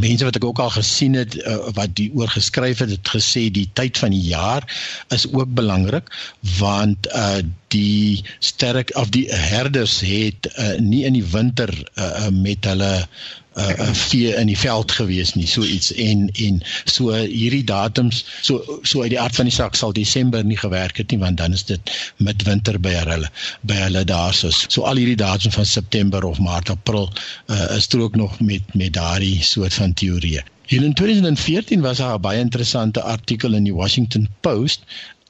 Mense 0.00 0.24
wat 0.24 0.36
ek 0.36 0.44
ook 0.44 0.58
al 0.58 0.70
gesien 0.70 1.14
het 1.14 1.36
uh, 1.36 1.58
wat 1.74 1.94
die 1.94 2.10
oor 2.14 2.28
geskryf 2.28 2.78
het, 2.78 2.90
het 2.90 3.08
gesê 3.08 3.50
die 3.50 3.68
tyd 3.72 3.98
van 3.98 4.10
die 4.10 4.28
jaar 4.34 4.66
is 5.08 5.26
ook 5.32 5.54
belangrik 5.54 6.10
want 6.58 7.06
uh 7.14 7.42
die 7.74 8.24
sterk 8.38 8.90
of 8.98 9.10
die 9.14 9.26
herders 9.30 10.00
het 10.04 10.48
uh, 10.56 10.78
nie 10.82 11.04
in 11.08 11.16
die 11.18 11.26
winter 11.32 11.70
uh, 11.94 12.28
met 12.34 12.66
hulle 12.68 12.90
uh, 13.00 13.70
uh 13.70 13.88
vee 13.92 14.34
in 14.38 14.50
die 14.50 14.58
veld 14.58 14.92
gewees 14.94 15.34
nie 15.34 15.46
so 15.50 15.62
iets. 15.66 15.92
En 15.92 16.28
en 16.30 16.60
so 16.84 17.14
hierdie 17.14 17.64
datums 17.66 18.24
so 18.46 18.80
so 18.82 19.02
uit 19.02 19.14
die 19.14 19.20
aard 19.20 19.36
van 19.38 19.50
die 19.50 19.54
saak 19.54 19.78
sal 19.78 19.94
Desember 19.96 20.44
nie 20.44 20.58
gewerk 20.58 21.02
het 21.02 21.10
nie 21.10 21.20
want 21.22 21.40
dan 21.42 21.56
is 21.56 21.66
dit 21.68 21.94
midwinter 22.16 22.78
by 22.78 22.94
hulle 22.98 23.30
by 23.66 23.80
hulle 23.84 24.04
daarso 24.04 24.52
so 24.54 24.86
al 24.86 25.02
hierdie 25.02 25.18
datums 25.20 25.58
van 25.58 25.66
September 25.66 26.24
of 26.24 26.38
Maart 26.38 26.70
April 26.70 27.10
uh, 27.10 27.76
is 27.76 27.90
er 27.90 28.00
ook 28.00 28.16
nog 28.16 28.40
met 28.40 28.74
met 28.74 28.92
daardie 28.92 29.42
soort 29.42 29.74
van 29.74 29.94
teorieë. 29.94 30.46
Hier 30.70 30.84
in 30.86 30.94
2014 30.94 31.80
was 31.80 31.98
daar 31.98 32.18
'n 32.18 32.20
baie 32.22 32.40
interessante 32.40 33.02
artikel 33.02 33.54
in 33.54 33.64
die 33.64 33.74
Washington 33.74 34.28
Post 34.40 34.84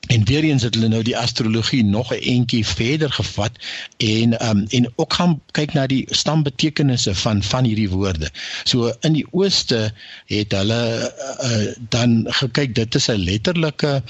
En 0.06 0.24
weer 0.24 0.44
eens 0.44 0.62
het 0.62 0.74
hulle 0.74 0.88
nou 0.88 1.02
die 1.02 1.16
astrologie 1.18 1.84
nog 1.84 2.12
'n 2.12 2.22
entjie 2.34 2.66
verder 2.66 3.12
gevat 3.12 3.50
en 3.96 4.48
um 4.48 4.64
en 4.68 4.92
ook 4.96 5.12
gaan 5.12 5.40
kyk 5.50 5.72
na 5.72 5.86
die 5.86 6.04
stambetekenisse 6.08 7.14
van 7.14 7.42
van 7.42 7.64
hierdie 7.64 7.90
woorde. 7.90 8.30
So 8.64 8.92
in 9.00 9.12
die 9.12 9.26
ooste 9.30 9.92
het 10.26 10.52
hulle 10.52 11.12
uh, 11.48 11.74
dan 11.88 12.24
gekyk 12.28 12.74
dit 12.74 12.94
is 12.94 13.08
'n 13.08 13.24
letterlike 13.24 14.02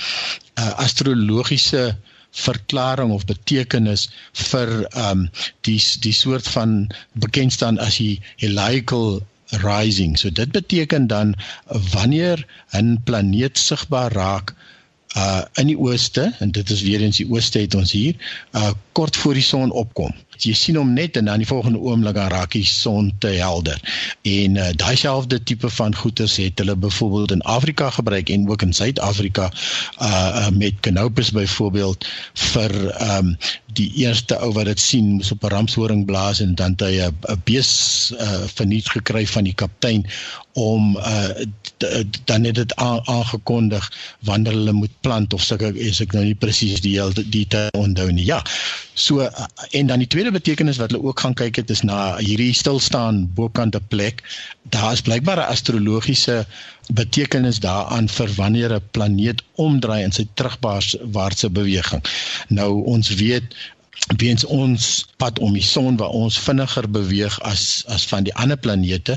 uh, 0.55 0.71
astrologiese 0.87 1.97
verklaring 2.31 3.11
of 3.13 3.25
betekenis 3.25 4.11
vir 4.33 4.87
um 5.09 5.29
die 5.61 5.83
die 6.01 6.13
soort 6.13 6.49
van 6.49 6.91
bekend 7.13 7.53
staan 7.53 7.79
as 7.79 7.97
die 7.97 8.21
heliacal 8.37 9.21
rising. 9.67 10.19
So 10.19 10.31
dit 10.31 10.53
beteken 10.53 11.07
dan 11.07 11.35
wanneer 11.67 12.47
'n 12.73 13.03
planeet 13.05 13.59
sigbaar 13.59 14.13
raak 14.13 14.55
uh 15.17 15.43
in 15.55 15.67
die 15.67 15.79
ooste 15.79 16.35
en 16.39 16.51
dit 16.51 16.71
is 16.71 16.83
weer 16.83 17.01
eens 17.03 17.17
die 17.17 17.31
ooste 17.31 17.59
het 17.59 17.75
ons 17.75 17.93
hier 17.93 18.15
uh 18.55 18.71
kort 18.93 19.17
voor 19.17 19.35
die 19.35 19.47
son 19.47 19.71
opkom 19.71 20.15
jy 20.47 20.55
sien 20.57 20.79
hom 20.81 20.93
net 20.97 21.17
en 21.19 21.29
dan 21.29 21.43
die 21.43 21.49
volgende 21.49 21.81
oomblik 21.85 22.17
dan 22.17 22.31
raak 22.33 22.55
die 22.57 22.67
son 22.67 23.11
te 23.23 23.33
helder. 23.37 23.81
En 24.29 24.57
uh, 24.57 24.71
daai 24.79 24.97
selfde 24.97 25.41
tipe 25.43 25.71
van 25.71 25.95
goeters 25.97 26.37
het 26.41 26.59
hulle 26.63 26.77
byvoorbeeld 26.77 27.35
in 27.37 27.45
Afrika 27.49 27.91
gebruik 27.91 28.31
en 28.31 28.49
ook 28.51 28.63
in 28.63 28.73
Suid-Afrika 28.73 29.51
uh 30.01 30.49
met 30.51 30.81
Canopus 30.81 31.31
byvoorbeeld 31.31 32.07
vir 32.35 32.73
um, 33.03 33.37
die 33.77 33.91
eerste 34.03 34.39
ou 34.43 34.53
wat 34.57 34.67
dit 34.71 34.81
sien 34.81 35.13
moes 35.19 35.33
op 35.33 35.45
'n 35.45 35.53
ramshoring 35.55 36.05
blaas 36.07 36.41
en 36.41 36.55
dan 36.55 36.77
het 36.79 36.81
hy 36.81 37.11
'n 37.11 37.43
bees 37.45 38.13
uh 38.19 38.45
verniet 38.55 38.89
gekry 38.89 39.27
van 39.27 39.45
die 39.45 39.55
kaptein 39.55 40.07
om 40.53 40.97
uh 40.97 41.29
dan 42.25 42.45
het 42.45 42.55
dit 42.55 42.75
aangekondig 42.75 43.93
wanneer 44.21 44.53
hulle 44.53 44.73
moet 44.73 44.93
plant 45.01 45.33
of 45.33 45.43
sulke 45.43 45.73
is 45.79 46.01
ek 46.05 46.13
nou 46.17 46.25
nie 46.25 46.37
presies 46.37 46.83
die 46.85 46.97
hele 46.99 47.25
detail 47.33 47.71
onthou 47.79 48.11
nie. 48.13 48.27
Ja. 48.29 48.43
So 48.95 49.25
uh, 49.25 49.47
en 49.77 49.89
dan 49.89 50.03
die 50.03 50.11
tweede 50.11 50.33
betekenis 50.35 50.81
wat 50.81 50.93
hulle 50.93 51.03
ook 51.05 51.21
gaan 51.25 51.35
kyk 51.35 51.63
het 51.63 51.71
is 51.71 51.83
na 51.87 52.19
hierdie 52.19 52.53
stilstaan 52.55 53.25
bokant 53.35 53.77
'n 53.77 53.87
plek. 53.89 54.23
Daar 54.63 54.93
is 54.93 55.05
blykbaar 55.07 55.41
'n 55.41 55.53
astrologiese 55.57 56.47
betekenis 56.93 57.61
daaraan 57.61 58.09
vir 58.09 58.35
wanneer 58.37 58.75
'n 58.75 58.89
planeet 58.91 59.43
omdraai 59.55 60.03
in 60.03 60.13
sy 60.13 60.27
terugwaartse 60.35 61.51
beweging. 61.51 62.05
Nou 62.49 62.85
ons 62.85 63.15
weet 63.15 63.57
weens 64.21 64.45
ons 64.45 64.85
pad 65.23 65.39
om 65.47 65.55
die 65.57 65.65
son 65.67 65.97
waar 66.01 66.15
ons 66.19 66.37
vinniger 66.45 66.87
beweeg 66.97 67.39
as 67.53 67.63
as 67.97 68.05
van 68.11 68.27
die 68.29 68.35
ander 68.45 68.59
planete 68.67 69.17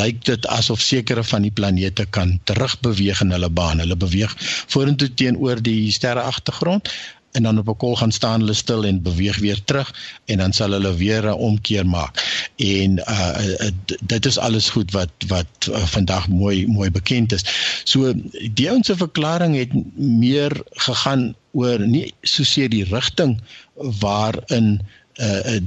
lyk 0.00 0.22
dit 0.28 0.46
asof 0.58 0.82
sekere 0.88 1.24
van 1.30 1.46
die 1.46 1.54
planete 1.60 2.06
kan 2.18 2.36
terugbeweeg 2.50 3.24
in 3.26 3.34
hulle 3.36 3.50
baan. 3.60 3.82
Hulle 3.84 3.98
beweeg 4.06 4.34
vorentoe 4.74 5.10
teenoor 5.22 5.62
die 5.70 5.92
sterre 5.98 6.26
agtergrond 6.30 6.90
en 7.34 7.42
dan 7.42 7.58
op 7.58 7.68
'n 7.68 7.76
kol 7.76 7.96
gaan 7.96 8.12
staan 8.12 8.40
hulle 8.40 8.54
stil 8.54 8.84
en 8.84 9.02
beweeg 9.02 9.38
weer 9.38 9.60
terug 9.64 9.94
en 10.24 10.38
dan 10.38 10.52
sal 10.52 10.70
hulle 10.70 10.94
weer 10.94 11.24
'n 11.26 11.40
omkeer 11.48 11.86
maak. 11.86 12.14
En 12.56 12.98
uh, 12.98 13.66
uh 13.66 13.70
dit 14.00 14.26
is 14.26 14.38
alles 14.38 14.70
goed 14.70 14.90
wat 14.90 15.10
wat 15.26 15.52
uh, 15.70 15.86
vandag 15.96 16.28
mooi 16.28 16.66
mooi 16.66 16.90
bekend 16.90 17.32
is. 17.32 17.44
So 17.84 18.12
die 18.58 18.70
ouens 18.70 18.86
se 18.86 18.96
verklaring 18.96 19.56
het 19.56 19.72
meer 19.96 20.62
gegaan 20.70 21.34
oor 21.52 21.78
nie 21.78 22.14
soseer 22.22 22.68
die 22.68 22.84
rigting 22.84 23.40
waarin 23.74 24.80
uh 24.80 25.03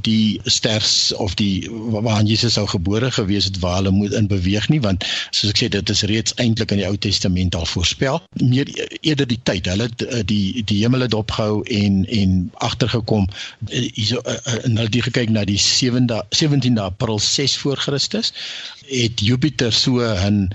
die 0.01 0.41
sters 0.43 1.13
of 1.13 1.33
die 1.39 1.69
waar 1.71 2.23
Jesus 2.23 2.57
sou 2.57 2.65
gebore 2.67 3.11
gewees 3.11 3.45
het 3.47 3.59
waar 3.59 3.75
hulle 3.79 3.91
moet 3.95 4.13
in 4.13 4.27
beweeg 4.27 4.67
nie 4.69 4.81
want 4.83 5.05
soos 5.31 5.53
ek 5.53 5.61
sê 5.61 5.69
dit 5.71 5.89
is 5.89 6.03
reeds 6.11 6.35
eintlik 6.35 6.71
in 6.75 6.81
die 6.81 6.87
Ou 6.87 6.97
Testament 6.97 7.55
al 7.55 7.65
voorspel. 7.65 8.21
Meer 8.43 8.67
eerder 9.01 9.27
die 9.27 9.39
tyd 9.43 9.69
hulle 9.71 9.87
die 10.27 10.63
die 10.67 10.81
hemel 10.81 11.07
het 11.07 11.15
opgehou 11.15 11.63
en 11.63 12.03
en 12.05 12.35
agtergekom 12.67 13.29
hierso 13.71 14.21
nou 14.67 14.87
die 14.91 15.05
gekyk 15.05 15.31
na 15.31 15.45
die 15.47 15.59
7de 15.61 16.19
17de 16.35 16.83
April 16.83 17.19
6 17.19 17.57
voor 17.63 17.77
Christus 17.77 18.33
het 18.87 19.19
Jupiter 19.19 19.73
so 19.73 19.99
'n 19.99 20.51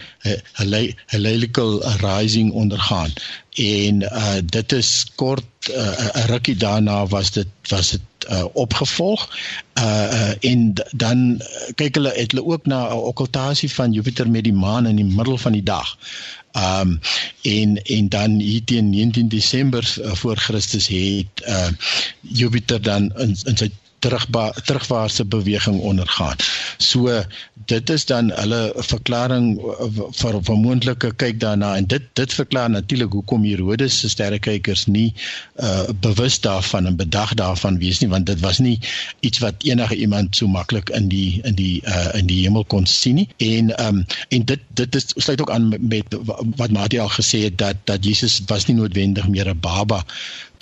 helical 1.07 1.83
rising 2.01 2.53
ondergaan. 2.53 3.13
En 3.53 4.03
uh 4.03 4.41
dit 4.45 4.73
is 4.73 5.07
kort 5.15 5.45
'n 5.69 5.73
uh, 5.73 6.25
rukkie 6.27 6.57
daarna 6.57 7.07
was 7.07 7.31
dit 7.31 7.47
was 7.69 7.91
dit 7.91 8.01
uh, 8.31 8.45
opgevolg 8.53 9.29
uh, 9.79 9.85
uh 9.85 10.51
en 10.51 10.73
dan 10.93 11.43
kyk 11.75 11.95
hulle 11.95 12.13
het 12.17 12.33
hulle 12.33 12.45
ook 12.45 12.67
na 12.67 12.89
'n 12.89 12.93
okkultasie 13.13 13.73
van 13.73 13.93
Jupiter 13.93 14.31
met 14.31 14.45
die 14.45 14.53
maan 14.53 14.87
in 14.87 14.97
die 14.97 15.05
middel 15.05 15.39
van 15.39 15.53
die 15.53 15.63
dag. 15.63 15.99
Um 16.53 17.01
en 17.43 17.83
en 17.83 18.09
dan 18.09 18.31
hier 18.31 18.65
teen 18.65 18.91
19 18.91 19.29
Desember 19.29 19.95
voor 20.03 20.37
Christus 20.37 20.87
het 20.87 21.47
uh 21.49 21.69
Jupiter 22.21 22.83
dan 22.83 23.13
in 23.17 23.37
in 23.45 23.57
sy 23.57 23.71
terugwaartse 24.03 25.25
beweging 25.25 25.81
ondergaan. 25.81 26.37
So 26.79 27.23
dit 27.67 27.91
is 27.91 28.05
dan 28.07 28.31
hulle 28.35 28.73
verklaring 28.77 29.55
vir 30.19 30.39
vir 30.43 30.59
moontlike 30.59 31.13
kyk 31.23 31.39
daarna 31.43 31.75
en 31.79 31.87
dit 31.87 32.09
dit 32.19 32.35
verklaar 32.35 32.71
natuurlik 32.71 33.13
hoekom 33.13 33.45
Herodes 33.47 34.01
se 34.03 34.11
sterrekykers 34.11 34.87
nie 34.87 35.13
uh 35.63 35.87
bewus 36.03 36.41
daarvan 36.41 36.87
en 36.91 36.97
bedag 36.97 37.35
daarvan 37.39 37.79
wees 37.79 38.01
nie 38.03 38.11
want 38.11 38.27
dit 38.27 38.41
was 38.41 38.59
nie 38.59 38.79
iets 39.21 39.43
wat 39.45 39.63
enige 39.67 39.97
iemand 39.97 40.37
so 40.37 40.51
maklik 40.51 40.91
in 40.91 41.09
die 41.13 41.41
in 41.45 41.55
die 41.55 41.83
uh 41.87 42.11
in 42.19 42.27
die 42.27 42.43
hemel 42.43 42.65
kon 42.65 42.87
sien 42.87 43.23
nie. 43.23 43.29
En 43.39 43.73
um 43.87 44.05
en 44.29 44.45
dit 44.45 44.61
dit 44.75 44.95
is 44.95 45.07
sluit 45.17 45.41
ook 45.41 45.51
aan 45.51 45.69
met 45.79 46.17
wat 46.57 46.71
Matthie 46.71 47.01
al 47.01 47.13
gesê 47.13 47.45
het 47.47 47.59
dat 47.59 47.77
dat 47.85 48.05
Jesus 48.05 48.41
was 48.47 48.67
nie 48.67 48.77
noodwendig 48.77 49.29
meer 49.29 49.49
'n 49.49 49.61
baba 49.61 50.05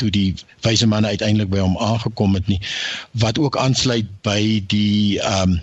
toe 0.01 0.11
die 0.15 0.35
wyse 0.65 0.89
manne 0.89 1.13
uiteindelik 1.13 1.51
by 1.53 1.61
hom 1.63 1.77
aangekom 1.81 2.37
het 2.39 2.49
nie 2.51 2.59
wat 3.23 3.39
ook 3.39 3.59
aansluit 3.61 4.09
by 4.27 4.41
die 4.73 5.21
ehm 5.21 5.57
um, 5.57 5.59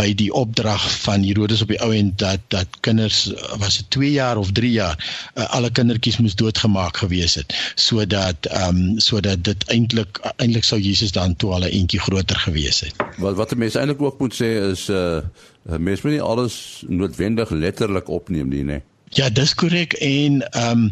by 0.00 0.10
die 0.14 0.30
opdrag 0.34 0.82
van 1.04 1.24
Herodes 1.26 1.62
op 1.64 1.72
die 1.72 1.80
ou 1.84 1.90
end 1.94 2.18
dat 2.22 2.42
dat 2.54 2.80
kinders 2.86 3.20
was 3.62 3.80
dit 3.80 3.90
2 3.96 4.10
jaar 4.16 4.40
of 4.40 4.52
3 4.58 4.70
jaar 4.72 4.96
uh, 5.34 5.46
alle 5.56 5.70
kindertjies 5.70 6.20
moes 6.22 6.36
doodgemaak 6.38 7.02
gewees 7.02 7.38
het 7.40 7.54
sodat 7.74 8.50
ehm 8.50 8.82
um, 8.82 8.98
sodat 9.02 9.44
dit 9.44 9.66
eintlik 9.74 10.22
eintlik 10.36 10.66
sou 10.68 10.80
Jesus 10.80 11.14
dan 11.16 11.36
toe 11.36 11.52
al 11.56 11.66
'n 11.68 11.74
entjie 11.82 12.00
groter 12.00 12.38
gewees 12.46 12.80
het 12.86 12.94
wat 13.18 13.36
wat 13.36 13.56
mense 13.56 13.78
eintlik 13.78 14.02
ook 14.02 14.20
moet 14.20 14.34
sê 14.34 14.50
is 14.70 14.88
uh 14.88 15.20
mense 15.62 16.02
moet 16.06 16.16
nie 16.16 16.22
alles 16.22 16.84
noodwendig 16.88 17.50
letterlik 17.50 18.08
opneem 18.08 18.48
nie 18.48 18.64
nê 18.64 18.78
nee. 18.78 18.82
Ja, 19.18 19.26
dis 19.30 19.54
korrek 19.58 19.96
en 20.06 20.38
ehm 20.50 20.82
um, 20.86 20.90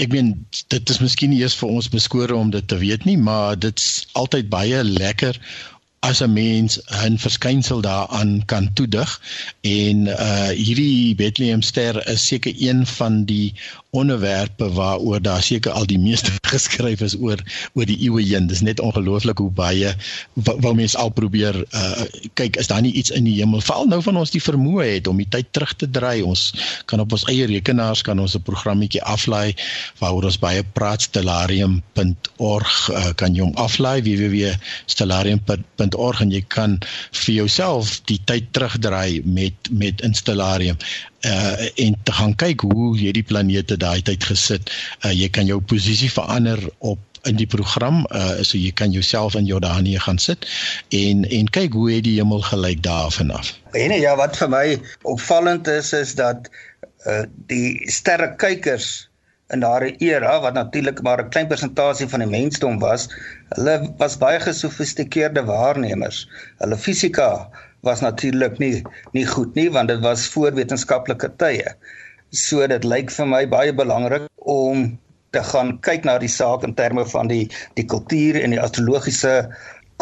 ek 0.00 0.12
meen 0.12 0.30
dit 0.72 0.90
is 0.92 1.00
miskien 1.04 1.32
nie 1.32 1.42
eers 1.42 1.56
vir 1.60 1.68
ons 1.68 1.88
beskore 1.92 2.36
om 2.36 2.50
dit 2.54 2.64
te 2.68 2.78
weet 2.80 3.04
nie, 3.04 3.18
maar 3.20 3.58
dit's 3.60 4.06
altyd 4.16 4.48
baie 4.48 4.80
lekker 4.84 5.36
as 6.06 6.22
'n 6.22 6.32
mens 6.32 6.78
'n 7.04 7.18
verskynsel 7.18 7.80
daaraan 7.80 8.42
kan 8.44 8.72
toedig 8.72 9.20
en 9.60 10.06
uh 10.06 10.48
hierdie 10.48 11.14
Bethlehem 11.14 11.62
ster 11.62 12.08
is 12.08 12.26
seker 12.26 12.52
een 12.58 12.86
van 12.86 13.24
die 13.24 13.54
onderwerpe 13.90 14.72
waaroor 14.72 15.22
daar 15.22 15.42
seker 15.42 15.72
al 15.72 15.86
die 15.86 15.98
meeste 15.98 16.30
geskryf 16.52 17.00
is 17.00 17.16
oor 17.18 17.42
oor 17.72 17.86
die 17.86 17.98
eeue 18.06 18.22
heen. 18.22 18.46
Dis 18.46 18.60
net 18.60 18.80
ongelooflik 18.80 19.38
hoe 19.38 19.50
baie 19.50 19.94
wou 20.34 20.74
mense 20.74 20.98
al 20.98 21.10
probeer 21.10 21.64
uh 21.74 22.04
kyk 22.34 22.56
is 22.56 22.66
daar 22.66 22.82
nie 22.82 22.92
iets 22.92 23.10
in 23.10 23.24
die 23.24 23.34
hemel 23.40 23.60
val 23.60 23.86
nou 23.86 24.02
van 24.02 24.16
ons 24.16 24.30
die 24.30 24.42
vermoë 24.42 24.86
het 24.94 25.06
om 25.06 25.16
die 25.16 25.28
tyd 25.28 25.46
terug 25.50 25.74
te 25.76 25.90
draai. 25.90 26.22
Ons 26.22 26.52
kan 26.84 27.00
op 27.00 27.12
ons 27.12 27.26
eie 27.32 27.46
rekenaars 27.46 28.02
kan 28.02 28.18
ons 28.20 28.36
'n 28.36 28.42
programmetjie 28.42 29.02
aflaai 29.02 29.54
waaroor 29.98 30.24
ons 30.30 30.38
baie 30.38 30.62
praat 30.62 31.02
stellarium.org 31.02 32.90
uh, 32.90 33.10
kan 33.16 33.34
jy 33.34 33.42
hom 33.42 33.54
aflaai 33.54 34.02
www.stellarium.org 34.02 35.95
org 35.96 36.20
en 36.20 36.32
jy 36.34 36.42
kan 36.52 36.78
vir 37.24 37.34
jouself 37.34 37.96
die 38.10 38.20
tyd 38.30 38.52
terugdraai 38.56 39.22
met 39.24 39.70
met 39.70 40.04
installarium 40.06 40.78
uh 41.26 41.66
en 41.82 41.96
te 42.04 42.12
gaan 42.12 42.34
kyk 42.38 42.62
hoe 42.68 42.92
jy 42.98 43.12
die 43.16 43.26
planete 43.26 43.76
daai 43.76 44.02
tyd 44.02 44.24
gesit. 44.24 44.70
Uh 45.04 45.12
jy 45.12 45.28
kan 45.28 45.46
jou 45.46 45.60
posisie 45.60 46.10
verander 46.12 46.60
op 46.78 46.98
in 47.26 47.38
die 47.40 47.48
program 47.50 48.04
uh 48.10 48.42
so 48.42 48.58
jy 48.58 48.70
kan 48.70 48.94
jouself 48.94 49.34
in 49.34 49.48
Jordanië 49.48 49.98
gaan 50.06 50.18
sit 50.22 50.46
en 50.94 51.24
en 51.24 51.50
kyk 51.58 51.74
hoe 51.74 51.90
het 51.92 52.04
die 52.06 52.16
hemel 52.20 52.44
gelyk 52.50 52.82
daar 52.82 53.10
vanaf. 53.10 53.54
En 53.72 53.92
ja, 54.00 54.16
wat 54.16 54.36
vir 54.36 54.52
my 54.52 54.66
opvallend 55.02 55.66
is 55.66 55.92
is 55.92 56.14
dat 56.14 56.50
uh 57.06 57.24
die 57.50 57.90
sterrekykers 57.90 59.08
in 59.54 59.62
daardie 59.62 59.94
era 60.02 60.40
wat 60.42 60.54
natuurlik 60.54 61.02
maar 61.02 61.22
'n 61.22 61.30
klein 61.30 61.48
persentasie 61.48 62.08
van 62.08 62.20
die 62.20 62.28
mensdom 62.28 62.78
was, 62.78 63.08
hulle 63.54 63.94
was 63.98 64.18
baie 64.18 64.40
gesofistikeerde 64.40 65.44
waarnemers. 65.44 66.28
Hulle 66.58 66.76
fisika 66.76 67.48
was 67.80 68.00
natuurlik 68.00 68.58
nie 68.58 68.82
nie 69.12 69.26
goed 69.26 69.54
nie 69.54 69.70
want 69.70 69.88
dit 69.88 70.00
was 70.00 70.26
voor 70.28 70.54
wetenskaplike 70.54 71.30
tye. 71.36 71.74
So 72.30 72.66
dit 72.66 72.84
lyk 72.84 73.10
vir 73.10 73.26
my 73.26 73.48
baie 73.48 73.74
belangrik 73.74 74.26
om 74.34 74.98
te 75.30 75.42
gaan 75.42 75.78
kyk 75.80 76.04
na 76.04 76.18
die 76.18 76.32
saak 76.32 76.64
in 76.64 76.74
terme 76.74 77.06
van 77.06 77.28
die 77.28 77.48
die 77.74 77.84
kultuur 77.84 78.42
en 78.42 78.50
die 78.50 78.60
astrologiese 78.60 79.34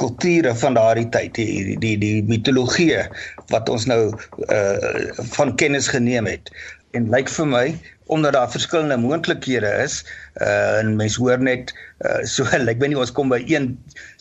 kulture 0.01 0.55
van 0.55 0.75
daardie 0.75 1.09
tyd 1.09 1.35
die 1.35 1.77
die 1.79 1.97
die 1.99 2.23
mitologie 2.23 3.05
wat 3.53 3.69
ons 3.69 3.87
nou 3.87 4.01
uh 4.49 5.13
van 5.37 5.55
kennis 5.61 5.89
geneem 5.89 6.27
het 6.27 6.51
en 6.99 7.11
lyk 7.13 7.31
vir 7.37 7.49
my 7.51 7.67
omdat 8.15 8.37
daar 8.37 8.51
verskillende 8.53 8.97
moontlikhede 9.01 9.71
is 9.85 10.01
uh 10.45 10.81
en 10.81 10.97
mense 11.01 11.21
hoor 11.21 11.41
net 11.41 11.73
uh, 12.05 12.21
so 12.29 12.45
lyk 12.69 12.81
my 12.83 12.93
nie 12.93 13.01
ons 13.01 13.15
kom 13.17 13.33
by 13.33 13.41
een 13.49 13.73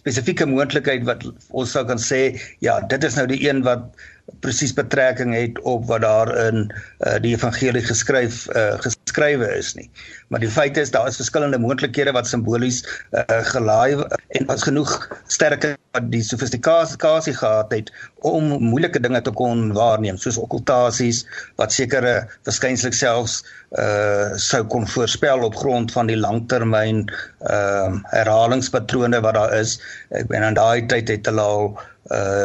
spesifieke 0.01 0.47
moontlikheid 0.49 1.05
wat 1.09 1.25
ons 1.51 1.75
sou 1.75 1.85
kan 1.87 2.01
sê 2.01 2.23
ja 2.65 2.79
dit 2.93 3.03
is 3.03 3.19
nou 3.19 3.27
die 3.29 3.41
een 3.47 3.63
wat 3.67 3.85
presies 4.43 4.75
betrekking 4.77 5.33
het 5.37 5.61
op 5.69 5.87
wat 5.91 6.03
daar 6.05 6.31
in 6.47 6.65
uh, 6.67 7.15
die 7.23 7.33
evangelie 7.37 7.83
geskryf 7.85 8.43
uh, 8.53 8.73
geskrywe 8.83 9.49
is 9.57 9.73
nie 9.79 9.89
maar 10.27 10.43
die 10.43 10.51
feit 10.51 10.77
is 10.77 10.91
daar 10.93 11.07
is 11.07 11.19
verskillende 11.21 11.59
moontlikhede 11.61 12.13
wat 12.15 12.29
simbolies 12.29 12.83
uh, 13.11 13.23
gelaai 13.53 14.03
en 14.39 14.49
as 14.53 14.67
genoeg 14.67 14.95
sterke 15.31 15.75
wat 15.93 16.09
die 16.13 16.23
sofistikasie 16.25 17.35
gehad 17.37 17.73
het 17.73 17.91
om 18.25 18.47
moeilike 18.63 19.01
dinge 19.03 19.21
te 19.21 19.31
kon 19.31 19.71
waarneem 19.77 20.17
soos 20.17 20.39
okkultasies 20.41 21.23
wat 21.61 21.75
sekere 21.75 22.15
verskynsels 22.47 23.01
selfs 23.03 23.41
uh 23.81 24.33
sou 24.37 24.61
kon 24.69 24.85
voorspel 24.89 25.41
op 25.47 25.55
grond 25.57 25.91
van 25.95 26.09
die 26.09 26.17
langtermyn 26.17 27.05
ehm 27.05 27.95
uh, 27.97 28.01
herhalingspatrone 28.13 29.21
wat 29.25 29.33
daar 29.37 29.53
is. 29.57 29.79
Ek 30.09 30.27
ben 30.29 30.45
aan 30.45 30.57
daai 30.57 30.85
tyd 30.91 31.09
het 31.09 31.29
hulle 31.29 31.41
al 31.41 31.65
uh 31.73 31.92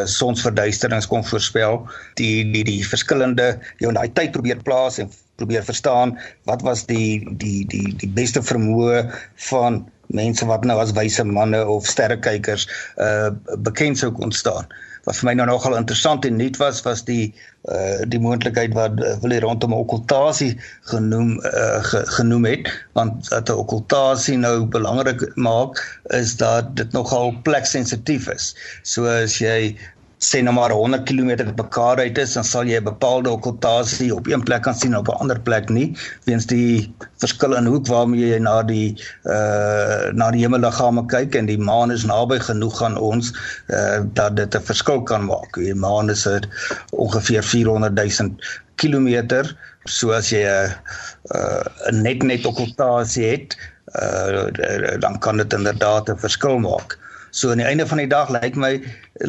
sonsverduisterings 0.06 1.08
kon 1.10 1.24
voorspel. 1.24 1.82
Die 2.20 2.44
die 2.52 2.64
die 2.64 2.82
verskillende 2.86 3.58
jy 3.78 3.90
in 3.90 3.98
daai 3.98 4.12
tyd 4.14 4.32
probeer 4.36 4.62
plaas 4.62 4.98
en 5.02 5.10
probeer 5.38 5.64
verstaan 5.64 6.16
wat 6.50 6.62
was 6.66 6.86
die 6.86 7.22
die 7.42 7.66
die 7.66 7.94
die 7.98 8.10
beste 8.10 8.42
vermoë 8.42 9.04
van 9.50 9.84
mense 10.14 10.46
wat 10.48 10.64
nou 10.64 10.78
as 10.80 10.94
wyse 10.96 11.24
manne 11.24 11.60
of 11.66 11.86
sterrekykers 11.86 12.68
uh 12.96 13.30
bekend 13.58 13.98
sou 13.98 14.12
kon 14.12 14.32
staan. 14.32 14.66
Wat 15.04 15.16
vir 15.16 15.28
my 15.28 15.34
nou 15.38 15.46
nogal 15.50 15.76
interessant 15.76 16.24
en 16.24 16.36
nuut 16.36 16.56
was 16.62 16.82
was 16.86 17.04
die 17.04 17.34
uh 17.68 18.06
die 18.06 18.20
moontlikheid 18.22 18.74
wat 18.76 19.00
uh, 19.02 19.16
wil 19.22 19.34
hier 19.34 19.44
rondom 19.44 19.74
okkultasie 19.76 20.52
genoem 20.90 21.36
uh 21.52 21.82
ge, 21.90 22.02
genoem 22.16 22.44
het 22.48 22.70
want 22.98 23.28
dat 23.28 23.50
'n 23.50 23.60
okkultasie 23.64 24.38
nou 24.38 24.66
belangrik 24.66 25.26
maak 25.36 25.82
is 26.20 26.36
dat 26.36 26.76
dit 26.76 26.92
nogal 26.92 27.34
plek 27.42 27.66
sensitief 27.66 28.28
is. 28.28 28.54
So 28.82 29.06
as 29.06 29.38
jy 29.38 29.76
sê 30.18 30.40
nou 30.42 30.52
maar 30.54 30.72
100 30.74 31.04
km 31.06 31.30
uit 31.30 31.56
mekaar 31.56 32.00
uit 32.02 32.18
is, 32.18 32.32
dan 32.34 32.44
sal 32.44 32.66
jy 32.66 32.78
'n 32.80 32.84
bepaalde 32.84 33.30
okkultasie 33.30 34.10
op 34.14 34.26
een 34.26 34.42
plek 34.42 34.62
kan 34.62 34.74
sien 34.74 34.96
op 34.96 35.08
'n 35.08 35.20
ander 35.22 35.40
plek 35.40 35.68
nie, 35.68 35.94
weens 36.26 36.46
die 36.46 36.92
verskil 37.22 37.54
in 37.54 37.66
hoek 37.66 37.86
waarmee 37.86 38.34
jy 38.34 38.38
na 38.38 38.62
die 38.62 38.98
uh 39.24 40.10
na 40.12 40.30
die 40.30 40.42
hemelliggame 40.42 41.06
kyk 41.06 41.34
en 41.34 41.46
die 41.46 41.58
maan 41.58 41.90
is 41.90 42.04
naby 42.04 42.38
genoeg 42.38 42.82
aan 42.82 42.98
ons 42.98 43.32
uh 43.70 44.02
dat 44.12 44.36
dit 44.36 44.54
'n 44.54 44.62
verskil 44.70 45.02
kan 45.02 45.24
maak. 45.24 45.54
Die 45.54 45.74
maan 45.74 46.10
is 46.10 46.26
er 46.26 46.42
ongeveer 46.90 47.42
400 47.42 47.94
000 47.94 48.34
kilometer, 48.74 49.56
so 49.84 50.10
as 50.10 50.30
jy 50.30 50.42
'n 50.42 50.74
uh 51.34 51.62
'n 51.90 52.02
net 52.02 52.22
net 52.22 52.46
okkultasie 52.46 53.26
het, 53.30 53.56
uh 53.94 54.50
dan 54.98 55.18
kan 55.18 55.36
dit 55.36 55.52
inderdaad 55.52 56.10
'n 56.10 56.18
verskil 56.18 56.58
maak. 56.58 56.98
So 57.38 57.52
aan 57.52 57.60
die 57.62 57.66
einde 57.70 57.86
van 57.86 58.00
die 58.02 58.08
dag 58.10 58.30
lyk 58.34 58.56
my 58.58 58.70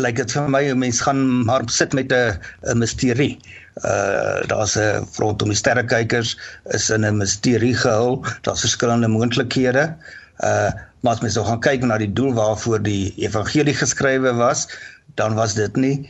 lyk 0.02 0.16
dit 0.18 0.32
vir 0.34 0.48
my 0.50 0.62
'n 0.72 0.80
mens 0.82 1.02
gaan 1.06 1.20
maar 1.46 1.62
sit 1.70 1.94
met 1.94 2.12
'n 2.12 2.40
'n 2.74 2.80
misterie. 2.82 3.38
Uh 3.86 4.42
daar's 4.50 4.74
'n 4.78 5.06
front 5.18 5.42
om 5.46 5.50
die 5.54 5.58
sterrekykers 5.62 6.32
is 6.78 6.90
in 6.90 7.06
'n 7.06 7.18
misterie 7.18 7.76
gehul. 7.76 8.26
Daar's 8.42 8.66
verskillende 8.66 9.08
moontlikhede. 9.08 9.94
Uh 10.42 10.72
maar 11.02 11.14
as 11.14 11.22
mens 11.22 11.36
nou 11.36 11.46
gaan 11.46 11.62
kyk 11.62 11.84
na 11.84 11.98
die 11.98 12.14
doel 12.14 12.34
waarvoor 12.34 12.82
die 12.82 13.14
evangelie 13.18 13.76
geskrywe 13.76 14.34
was, 14.34 14.68
dan 15.16 15.36
was 15.36 15.54
dit 15.54 15.76
nie 15.76 16.10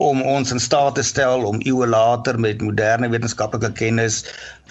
om 0.00 0.22
ons 0.24 0.52
in 0.54 0.60
staat 0.60 0.94
te 0.96 1.02
stel 1.04 1.42
om 1.44 1.60
eeue 1.60 1.86
later 1.86 2.38
met 2.40 2.62
moderne 2.64 3.10
wetenskaplike 3.12 3.68
kennis 3.76 4.22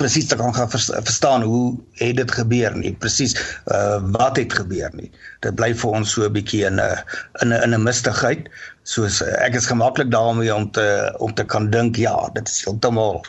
presies 0.02 0.30
te 0.32 0.38
kan 0.40 0.56
verstaan 0.56 1.46
hoe 1.46 1.76
het 2.02 2.16
dit 2.18 2.32
gebeur 2.34 2.78
nie 2.78 2.96
presies 3.04 3.36
uh, 3.38 4.00
wat 4.16 4.40
het 4.42 4.56
gebeur 4.58 4.90
nie. 4.98 5.12
Dit 5.46 5.60
bly 5.60 5.70
vir 5.78 6.00
ons 6.00 6.16
so 6.16 6.26
'n 6.26 6.34
bietjie 6.34 6.64
in 6.66 6.82
'n 6.82 6.98
in 7.44 7.54
'n 7.54 7.62
in 7.62 7.78
'n 7.78 7.84
mistigheid. 7.86 8.50
Soos 8.84 9.22
uh, 9.22 9.30
ek 9.46 9.60
is 9.62 9.70
gemaklik 9.70 10.10
daarmee 10.12 10.56
om 10.56 10.72
te 10.72 11.14
om 11.20 11.34
te 11.34 11.46
kan 11.46 11.70
dink 11.70 11.96
ja 11.96 12.18
dit 12.34 12.48
is 12.48 12.66
heeltemal 12.66 13.22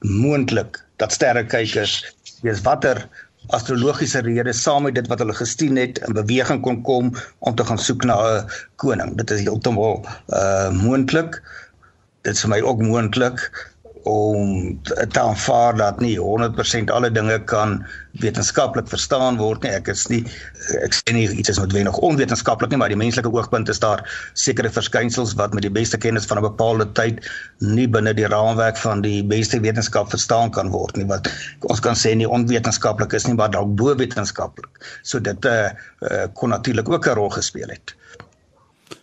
moontlik 0.00 0.80
dat 0.96 1.12
sterrekykers 1.12 2.00
weet 2.42 2.62
watter 2.62 3.08
astrologiese 3.46 4.20
redes 4.20 4.62
saam 4.62 4.82
met 4.82 4.94
dit 4.94 5.06
wat 5.06 5.18
hulle 5.18 5.34
gesien 5.34 5.76
het 5.76 5.98
in 6.06 6.14
beweging 6.14 6.62
kon 6.62 6.82
kom 6.82 7.12
om 7.38 7.54
te 7.54 7.64
gaan 7.64 7.78
soek 7.78 8.04
na 8.04 8.16
'n 8.22 8.46
koning. 8.76 9.16
Dit 9.16 9.30
is 9.30 9.40
heeltemal 9.40 10.06
uh 10.28 10.70
moontlik. 10.70 11.42
Dit 12.22 12.34
is 12.34 12.40
vir 12.40 12.50
my 12.50 12.60
ook 12.60 12.82
moontlik 12.82 13.71
om 14.02 14.80
te 14.82 15.20
aanvaar 15.20 15.76
dat 15.76 16.00
nie 16.00 16.16
100% 16.18 16.90
alle 16.90 17.10
dinge 17.12 17.38
kan 17.44 17.84
wetenskaplik 18.20 18.88
verstaan 18.88 19.38
word 19.38 19.62
nie. 19.62 19.70
Ek 19.72 19.88
is 19.92 20.04
nie 20.10 20.20
ek 20.82 20.96
sê 20.96 21.14
nie 21.14 21.28
iets 21.30 21.52
is 21.52 21.60
noodwendig 21.60 21.96
onwetenskaplik 22.04 22.72
nie, 22.72 22.80
maar 22.82 22.92
die 22.92 22.98
menslike 22.98 23.30
oogpunt 23.30 23.70
is 23.72 23.80
daar 23.82 24.02
sekere 24.34 24.70
verskynsels 24.72 25.36
wat 25.38 25.54
met 25.54 25.66
die 25.66 25.72
beste 25.72 25.98
kennis 25.98 26.26
van 26.30 26.42
'n 26.42 26.48
bepaalde 26.48 26.88
tyd 26.98 27.22
nie 27.60 27.88
binne 27.88 28.14
die 28.14 28.26
raamwerk 28.26 28.76
van 28.76 29.02
die 29.06 29.22
beste 29.24 29.60
wetenskap 29.60 30.10
verstaan 30.10 30.50
kan 30.50 30.70
word 30.70 30.96
nie. 30.96 31.06
Wat 31.06 31.30
ons 31.60 31.80
kan 31.80 31.94
sê 31.94 32.14
nie 32.16 32.28
onwetenskaplik 32.28 33.12
is 33.12 33.26
nie, 33.26 33.34
maar 33.34 33.50
dalk 33.50 33.76
bo 33.76 33.94
wetenskaplik. 33.94 34.70
So 35.02 35.20
dit 35.20 35.44
eh 35.44 35.70
uh, 36.02 36.26
kon 36.34 36.50
natuurlik 36.50 36.88
ook 36.88 37.06
'n 37.06 37.14
rol 37.14 37.30
gespeel 37.30 37.68
het. 37.68 37.94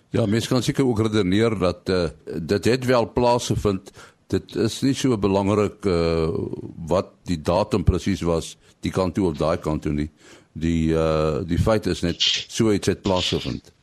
Ja, 0.09 0.25
mens 0.25 0.47
kan 0.47 0.63
seker 0.63 0.85
ook 0.85 0.99
redeneer 0.99 1.59
dat 1.59 1.89
uh, 1.89 2.09
dit 2.41 2.65
het 2.65 2.85
wel 2.85 3.11
plaasgevind 3.13 3.91
dit 4.29 4.55
is 4.55 4.81
nie 4.85 4.93
so 4.97 5.17
belangrik 5.17 5.85
uh 5.89 6.29
wat 6.89 7.15
die 7.29 7.39
datum 7.41 7.83
presies 7.83 8.21
was 8.25 8.55
die 8.85 8.93
kant 8.93 9.15
toe 9.17 9.27
of 9.29 9.37
daai 9.37 9.57
kant 9.57 9.83
toe 9.83 9.93
nie. 9.93 10.09
Die 10.53 10.93
uh 10.93 11.41
die 11.47 11.59
feit 11.61 11.89
is 11.89 12.05
net 12.05 12.21
so 12.21 12.71
iets 12.73 12.93
het 12.93 13.01
plaasgevind 13.05 13.73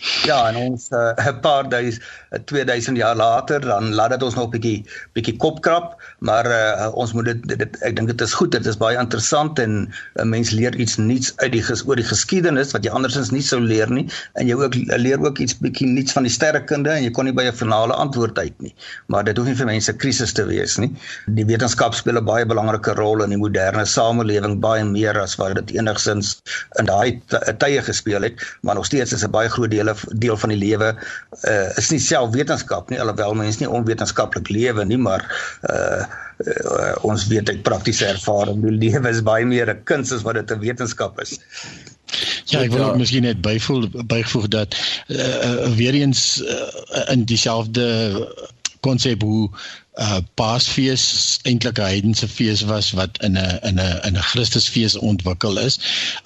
Ja, 0.00 0.48
en 0.48 0.56
ons 0.56 0.88
uh, 0.96 1.12
'n 1.28 1.40
paar 1.40 1.68
duis 1.68 2.00
2000 2.44 2.96
jaar 2.96 3.16
later 3.16 3.60
dan 3.60 3.94
laat 3.94 4.10
dit 4.10 4.22
ons 4.22 4.34
nog 4.34 4.46
'n 4.46 4.50
bietjie 4.50 4.84
bietjie 5.12 5.36
kop 5.36 5.60
krap, 5.60 6.00
maar 6.18 6.46
uh, 6.46 6.88
ons 6.94 7.12
moet 7.12 7.24
dit, 7.24 7.58
dit 7.58 7.76
ek 7.84 7.96
dink 7.96 8.08
dit 8.08 8.20
is 8.20 8.32
goed, 8.32 8.50
dit 8.52 8.66
is 8.66 8.78
baie 8.80 8.96
interessant 8.96 9.58
en 9.58 9.70
'n 9.70 9.92
uh, 10.14 10.24
mens 10.24 10.50
leer 10.50 10.74
iets 10.76 10.96
nuuts 10.96 11.32
uit 11.36 11.52
die 11.52 11.64
oor 11.84 11.96
die 11.96 12.06
geskiedenis 12.12 12.72
wat 12.72 12.84
jy 12.84 12.90
andersins 12.90 13.30
nie 13.30 13.42
sou 13.42 13.60
leer 13.60 13.90
nie 13.90 14.06
en 14.40 14.46
jy 14.46 14.54
ook 14.56 14.74
leer 14.96 15.20
ook 15.20 15.38
iets 15.38 15.58
bietjie 15.58 15.86
nuuts 15.86 16.16
van 16.16 16.22
die 16.22 16.32
sterrekunde 16.32 16.90
en 16.90 17.04
jy 17.04 17.10
kon 17.10 17.24
nie 17.24 17.36
by 17.36 17.44
'n 17.44 17.52
finale 17.52 17.92
antwoord 17.92 18.38
uit 18.38 18.56
nie. 18.60 18.74
Maar 19.06 19.24
dit 19.24 19.36
hoef 19.36 19.46
nie 19.46 19.56
vir 19.56 19.66
mense 19.66 19.92
krisis 19.92 20.32
te 20.32 20.46
wees 20.46 20.78
nie. 20.78 20.90
Die 21.26 21.44
wetenskap 21.44 21.94
speel 21.94 22.16
'n 22.16 22.24
baie 22.24 22.46
belangrike 22.46 22.96
rol 22.96 23.22
in 23.22 23.30
die 23.30 23.42
moderne 23.44 23.84
samelewing 23.84 24.60
baie 24.60 24.84
meer 24.84 25.20
as 25.20 25.36
wat 25.36 25.54
dit 25.54 25.76
enigsins 25.76 26.40
in 26.78 26.86
daai 26.86 27.20
tye 27.58 27.82
gespeel 27.82 28.22
het, 28.22 28.40
maar 28.62 28.74
nog 28.74 28.86
steeds 28.86 29.12
is 29.12 29.24
'n 29.24 29.30
baie 29.30 29.48
groot 29.48 29.70
deel 29.70 29.89
deel 30.12 30.36
van 30.36 30.52
die 30.54 30.58
lewe 30.58 30.94
uh, 30.94 31.78
is 31.78 31.90
nie 31.90 32.00
self 32.02 32.34
wetenskap 32.34 32.90
nie 32.90 33.00
alhoewel 33.00 33.34
mense 33.38 33.62
nie 33.62 33.70
onwetenskaplik 33.70 34.48
lewe 34.48 34.84
nie 34.84 34.98
maar 34.98 35.24
uh, 35.70 36.02
uh, 36.46 36.94
ons 37.06 37.26
weet 37.30 37.48
uit 37.48 37.62
praktiese 37.62 38.06
ervaring 38.06 38.62
die 38.64 38.76
lewe 38.78 39.08
is 39.10 39.22
baie 39.22 39.46
meer 39.46 39.70
'n 39.70 39.84
kuns 39.84 40.12
as 40.12 40.22
wat 40.22 40.34
dit 40.40 40.50
'n 40.50 40.60
wetenskap 40.60 41.20
is. 41.20 41.38
Ja, 42.50 42.62
ek 42.62 42.72
wil 42.72 42.84
ook 42.84 42.96
miskien 42.98 43.22
net 43.22 43.40
byvoeg 43.40 43.90
byvoeg 44.10 44.48
dat 44.48 44.74
uh, 45.06 45.18
uh, 45.18 45.68
weer 45.78 45.94
eens 45.94 46.42
uh, 46.42 47.12
in 47.14 47.24
dieselfde 47.24 47.86
konsep 48.80 49.22
hoe 49.22 49.50
uh 50.00 50.20
Paasfees 50.34 51.38
eintlik 51.44 51.78
'n 51.78 51.84
heidense 51.84 52.28
fees 52.28 52.62
was 52.64 52.90
wat 52.96 53.18
in 53.22 53.36
'n 53.36 53.58
in 53.68 53.76
'n 53.80 54.00
in 54.08 54.16
'n 54.16 54.28
Christusfees 54.32 54.96
ontwikkel 54.96 55.58
is, 55.58 55.78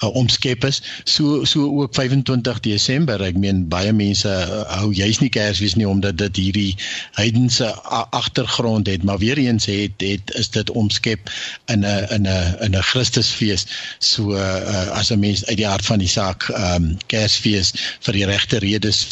uh, 0.03 0.15
omskep 0.15 0.65
is. 0.65 0.83
So 1.05 1.45
so 1.45 1.81
ook 1.81 1.95
25 1.95 2.61
Desember. 2.61 3.23
Ek 3.23 3.37
meen 3.37 3.69
baie 3.69 3.93
mense 3.93 4.29
uh, 4.29 4.63
hou 4.79 4.93
juis 4.95 5.19
nie 5.19 5.29
Kersfees 5.29 5.75
nie 5.75 5.89
omdat 5.89 6.19
dit 6.19 6.37
hierdie 6.37 6.77
heidense 7.13 7.75
agtergrond 8.11 8.87
het, 8.87 9.03
maar 9.03 9.19
weer 9.19 9.39
eens 9.39 9.65
het 9.65 9.93
het 9.99 10.35
is 10.35 10.51
dit 10.51 10.71
omskep 10.71 11.31
in 11.67 11.81
'n 11.81 12.07
in 12.15 12.23
'n 12.23 12.57
in 12.61 12.77
'n 12.77 12.83
Christusfees. 12.83 13.67
So 13.99 14.37
uh, 14.37 14.91
as 14.95 15.11
'n 15.11 15.19
mens 15.19 15.47
uit 15.47 15.57
die 15.57 15.67
hart 15.67 15.85
van 15.85 15.99
die 15.99 16.09
saak 16.09 16.49
ehm 16.49 16.75
um, 16.75 16.99
Kersfees 17.07 17.73
vir 18.01 18.13
die 18.13 18.25
regte 18.25 18.59
redes 18.59 19.07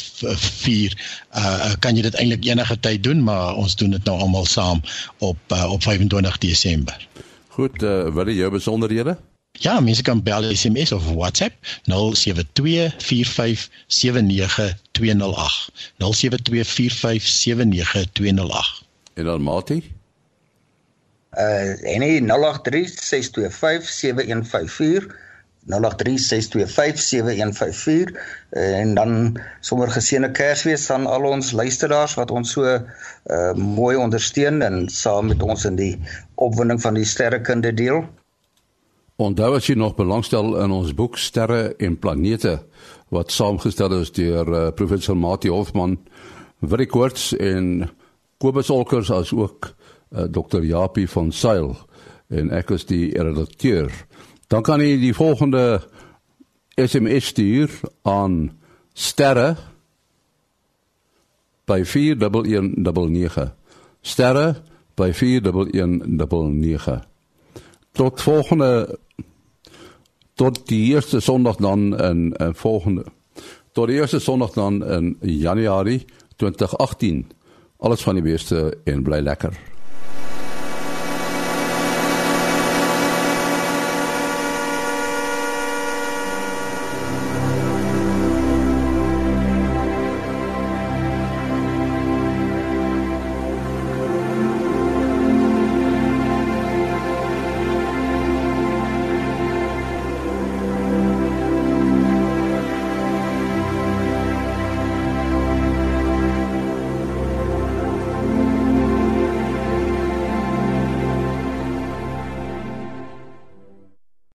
vier, 0.62 0.94
uh, 1.34 1.72
kan 1.78 1.96
jy 1.96 2.02
dit 2.02 2.14
eintlik 2.14 2.44
enige 2.44 2.80
tyd 2.80 3.02
doen, 3.02 3.22
maar 3.22 3.54
ons 3.54 3.76
doen 3.76 3.90
dit 3.90 4.04
nou 4.04 4.18
almal 4.20 4.46
saam 4.52 4.80
op 5.18 5.36
uh, 5.52 5.72
op 5.72 5.82
25 5.82 6.38
Desember. 6.38 7.08
Goed, 7.48 7.82
uh, 7.82 8.08
wat 8.08 8.26
is 8.26 8.36
jou 8.36 8.50
besonderhede? 8.50 9.18
Ja, 9.52 9.80
mense 9.80 10.02
kan 10.02 10.22
bel 10.22 10.54
SMS 10.54 10.92
of 10.92 11.12
WhatsApp 11.12 11.54
0724579208. 11.62 11.66
0724579208. 15.98 16.04
En 19.14 19.24
dan 19.24 19.42
Mati? 19.42 19.92
Uh 21.32 21.94
en 21.94 22.02
0836257154 22.28 22.32
0836257154 25.70 25.74
en 28.50 28.94
dan 28.94 29.38
sommer 29.60 29.90
geseënde 29.90 30.30
Kersfees 30.34 30.90
aan 30.90 31.06
al 31.06 31.22
ons 31.28 31.52
luisteraars 31.52 32.14
wat 32.18 32.30
ons 32.34 32.50
so 32.56 32.64
uh, 32.66 32.80
mooi 33.54 33.96
ondersteun 33.96 34.62
en 34.62 34.88
saam 34.90 35.26
met 35.30 35.42
ons 35.42 35.64
in 35.64 35.76
die 35.78 35.98
opwinding 36.34 36.80
van 36.82 36.94
die 36.98 37.06
sterrekunde 37.06 37.72
deel. 37.78 38.02
Onthou 39.22 39.54
as 39.54 39.66
jy 39.70 39.76
nog 39.78 39.94
belangstel 39.94 40.58
in 40.64 40.70
ons 40.74 40.94
boek 40.98 41.18
Sterre 41.20 41.74
en 41.78 41.98
Planete 41.98 42.58
wat 43.14 43.30
saamgestel 43.30 44.00
is 44.00 44.10
deur 44.16 44.48
uh, 44.48 44.70
professor 44.74 45.16
Mati 45.16 45.48
Hofman, 45.52 45.98
Willie 46.58 46.90
Koorts 46.90 47.36
en 47.38 47.90
Kobus 48.42 48.70
Olkers 48.72 49.10
as 49.14 49.30
ook 49.36 49.70
uh, 49.70 50.22
Dr. 50.26 50.62
Japie 50.66 51.06
van 51.10 51.30
Sail 51.32 51.76
en 52.32 52.50
ek 52.50 52.70
is 52.74 52.84
die 52.88 53.12
redakteur 53.14 53.92
dan 54.52 54.60
kan 54.62 54.82
jy 54.84 54.98
die 55.00 55.14
volgende 55.16 55.80
SMS 56.76 57.26
stuur 57.32 57.70
aan 58.04 58.52
sterre 58.92 59.56
by 61.64 61.80
41199 61.88 63.54
sterre 64.04 64.60
by 64.94 65.08
41199 65.16 67.00
tot 67.96 68.20
volgende 68.20 68.98
tot 70.36 70.68
die 70.68 70.92
eerste 70.92 71.20
sonderdag 71.20 71.60
dan 71.60 71.96
in, 71.96 72.32
in 72.36 72.54
volgende 72.54 73.04
tot 73.72 73.88
die 73.88 73.96
eerste 73.96 74.20
sonderdag 74.20 74.54
dan 74.54 74.84
in 74.84 75.16
Januarie 75.20 76.04
2018 76.36 77.30
alles 77.76 78.02
van 78.04 78.14
die 78.20 78.28
beste 78.32 78.78
en 78.84 79.02
bly 79.02 79.20
lekker 79.24 79.71